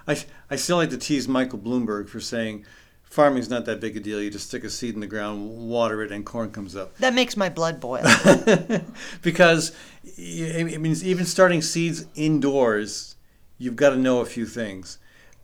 [0.06, 2.66] I I still like to tease Michael Bloomberg for saying
[3.04, 4.22] farming's not that big a deal.
[4.22, 6.96] You just stick a seed in the ground, water it, and corn comes up.
[6.98, 8.04] That makes my blood boil.
[9.22, 9.74] because
[10.16, 13.16] it means even starting seeds indoors,
[13.58, 14.98] you've got to know a few things.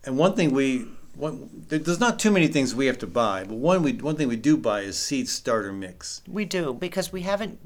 [0.04, 0.86] And one thing we
[1.18, 4.16] one, there- there's not too many things we have to buy, but one we one
[4.16, 6.22] thing we do buy is seed starter mix.
[6.26, 7.58] We do because we haven't.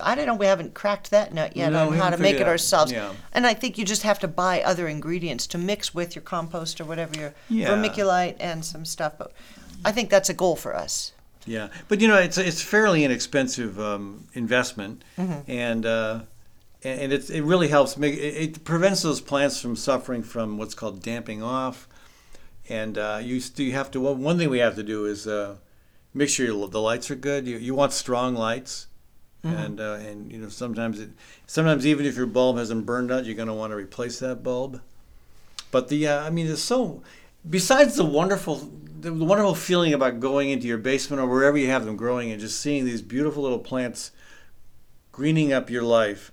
[0.00, 0.34] I don't know.
[0.34, 2.48] We haven't cracked that nut yet No, on how to make it out.
[2.48, 2.90] ourselves.
[2.90, 3.12] Yeah.
[3.32, 6.80] And I think you just have to buy other ingredients to mix with your compost
[6.80, 7.68] or whatever your Yeah.
[7.68, 9.12] vermiculite and some stuff.
[9.18, 9.32] But
[9.84, 11.12] I think that's a goal for us.
[11.46, 16.20] Yeah, but you know it's it's fairly inexpensive um, investment, and uh,
[16.84, 20.56] and and it it really helps make it, it prevents those plants from suffering from
[20.56, 21.88] what's called damping off,
[22.72, 25.26] and uh, you st- you have to one one thing we have to do is
[25.26, 25.56] uh,
[26.14, 27.46] make sure your, the lights are good.
[27.46, 28.88] You you want strong lights.
[29.44, 31.10] And uh, and you know sometimes it
[31.48, 34.44] sometimes even if your bulb hasn't burned out, you're going to want to replace that
[34.44, 34.80] bulb.
[35.72, 37.02] But the uh, I mean, it's so.
[37.48, 38.70] Besides the wonderful,
[39.00, 42.40] the wonderful feeling about going into your basement or wherever you have them growing and
[42.40, 44.12] just seeing these beautiful little plants
[45.10, 46.30] greening up your life,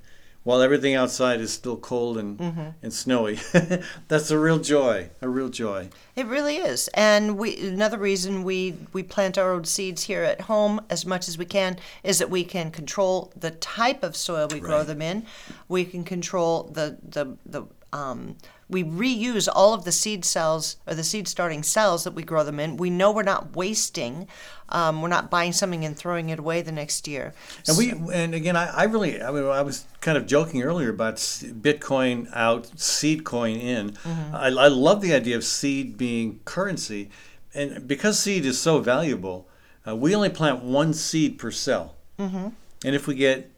[0.49, 3.37] while everything outside is still cold and and snowy.
[4.07, 5.11] That's a real joy.
[5.21, 5.89] A real joy.
[6.15, 6.87] It really is.
[6.95, 11.27] And we another reason we we plant our own seeds here at home as much
[11.27, 15.03] as we can is that we can control the type of soil we grow them
[15.03, 15.27] in.
[15.67, 18.35] We can control the the the um,
[18.69, 22.43] we reuse all of the seed cells or the seed starting cells that we grow
[22.43, 22.77] them in.
[22.77, 24.27] We know we're not wasting.
[24.69, 27.33] Um, we're not buying something and throwing it away the next year.
[27.67, 30.89] And we and again, I, I really I, mean, I was kind of joking earlier
[30.89, 33.97] about Bitcoin out, seed coin in.
[34.05, 37.09] I, I love the idea of seed being currency,
[37.55, 39.47] and because seed is so valuable,
[39.87, 41.95] uh, we only plant one seed per cell.
[42.19, 42.49] Mm-hmm.
[42.85, 43.49] And if we get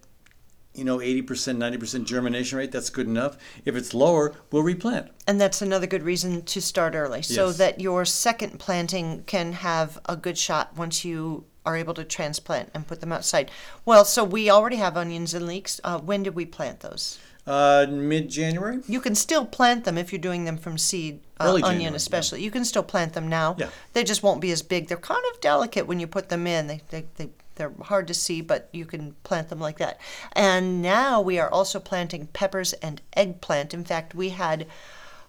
[0.73, 5.39] you know 80% 90% germination rate that's good enough if it's lower we'll replant And
[5.39, 7.57] that's another good reason to start early so Yes.
[7.57, 12.69] that your second planting can have a good shot once you are able to transplant
[12.73, 13.51] and put them outside.
[13.85, 15.79] Well, so we already have onions and leeks.
[15.83, 17.19] Uh, when did we plant those?
[17.45, 21.63] uh, mid-january You can still plant them if you're doing them from seed, uh, onion
[21.71, 22.43] January, especially.
[22.43, 23.55] You can still plant them now.
[23.59, 23.69] Yeah.
[23.93, 24.87] They just won't be as big.
[24.87, 26.67] They're kind of delicate when you put them in.
[26.67, 29.99] They, they, they, they're hard to see, but you can plant them like that.
[30.33, 33.73] And now we are also planting peppers and eggplant.
[33.73, 34.67] In fact, we had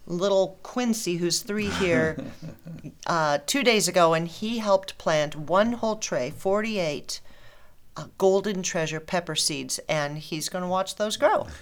[0.07, 2.17] little Quincy, who's three here,
[3.07, 7.21] uh, two days ago, and he helped plant one whole tray, 48
[7.97, 11.47] uh, golden treasure pepper seeds, and he's going to watch those grow.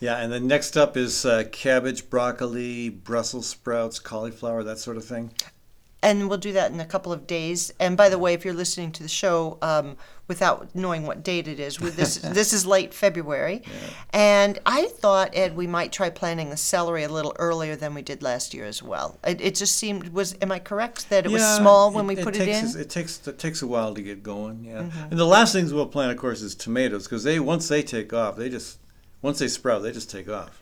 [0.00, 5.04] yeah and then next up is uh, cabbage broccoli brussels sprouts cauliflower that sort of
[5.04, 5.30] thing
[6.06, 7.72] and we'll do that in a couple of days.
[7.80, 9.96] And by the way, if you're listening to the show um,
[10.28, 13.62] without knowing what date it is, this this is late February,
[14.12, 18.02] and I thought Ed we might try planting the celery a little earlier than we
[18.02, 19.18] did last year as well.
[19.26, 22.36] It, it just seemed was am I correct that it was small when we put
[22.36, 22.80] it, takes in?
[22.80, 24.64] It takes it takes a while to get going.
[24.64, 25.10] Yeah, Mm-hmm.
[25.10, 28.12] and the last things we'll plant, of course, is tomatoes because they once they take
[28.12, 28.78] off, they just
[29.22, 30.60] once they sprout, they just take off.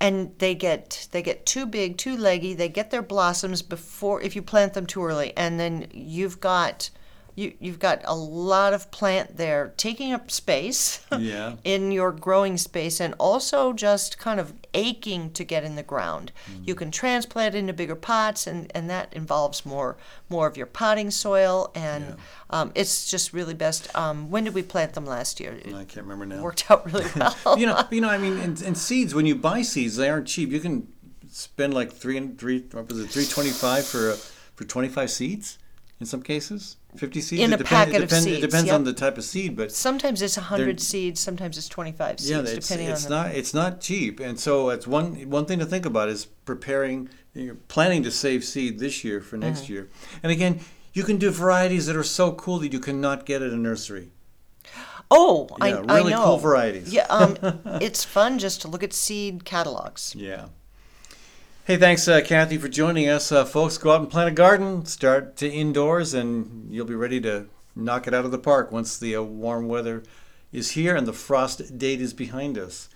[0.00, 2.54] And they get they get too big, too leggy.
[2.54, 6.90] They get their blossoms before if you plant them too early, and then you've got
[7.36, 11.56] you you've got a lot of plant there taking up space Yeah.
[11.62, 16.32] in your growing space, and also just kind of aching to get in the ground.
[16.64, 19.96] You can transplant into bigger pots, and and that involves more
[20.28, 22.16] more of your potting soil, and
[22.50, 23.94] um, it's just really best.
[23.94, 25.52] Um, when did we plant them last year?
[25.52, 26.42] It I can't remember now.
[26.42, 27.58] worked out really well.
[27.58, 28.08] you know, you know.
[28.08, 29.14] I mean, and, and seeds.
[29.14, 30.50] When you buy seeds, they aren't cheap.
[30.50, 30.88] You can
[31.30, 32.64] spend like three and three.
[32.72, 33.10] What was it?
[33.10, 34.12] Three twenty five for
[34.54, 35.58] for twenty five seeds.
[35.98, 37.42] In some cases, fifty seeds.
[37.42, 38.74] In a packet it of depends, seeds, It depends yep.
[38.74, 42.40] on the type of seed, but Sometimes it's 100 seeds, sometimes it's 25 seeds, yeah,
[42.40, 45.58] it's, depending it's on the not it's not cheap, and so it's one one thing
[45.58, 47.08] to think about is preparing.
[47.34, 49.72] You're planning to save seed this year for next Mm-hmm.
[49.74, 49.88] year,
[50.22, 50.60] and again,
[50.94, 54.10] you can do varieties that are so cool that you cannot get at a nursery.
[55.10, 56.24] Oh, Yeah, I, I really know.
[56.24, 56.92] cool varieties.
[56.92, 57.36] Yeah, um,
[57.80, 60.14] it's fun just to look at seed catalogs.
[60.16, 60.46] Yeah.
[61.66, 63.32] Hey, thanks, uh, Kathy, for joining us.
[63.32, 67.20] Uh, folks, go out and plant a garden, start to indoors, and you'll be ready
[67.22, 70.04] to knock it out of the park once the uh, warm weather
[70.52, 72.88] is here and the frost date is behind us.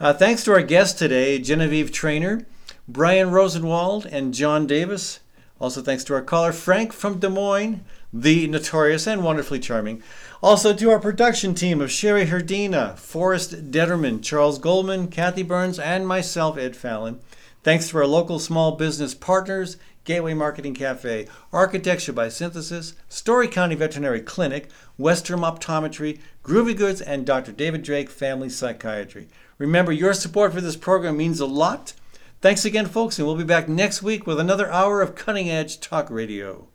[0.00, 2.44] Uh, thanks to our guests today, Genevieve Trainor,
[2.88, 5.20] Brian Rosenwald, and John Davis.
[5.60, 10.02] Also, thanks to our caller, Frank from Des Moines, the notorious and wonderfully charming.
[10.42, 16.04] Also, to our production team of Sherry Herdina, Forrest Detterman, Charles Goldman, Kathy Byrnes, and
[16.04, 17.20] myself, Ed Fallon.
[17.62, 23.48] Thanks to our local small business partners, Gateway Market and Cafe, Architecture by Synthesis, Story
[23.48, 27.52] County Veterinary Clinic, Westrom Optometry, Groovy Goods, and Dr.
[27.52, 29.28] David Drake Family Psychiatry.
[29.58, 31.92] Remember, your support for this program means a lot.
[32.40, 35.80] Thanks again, folks, and we'll be back next week with another hour of cutting edge
[35.80, 36.68] talk radio.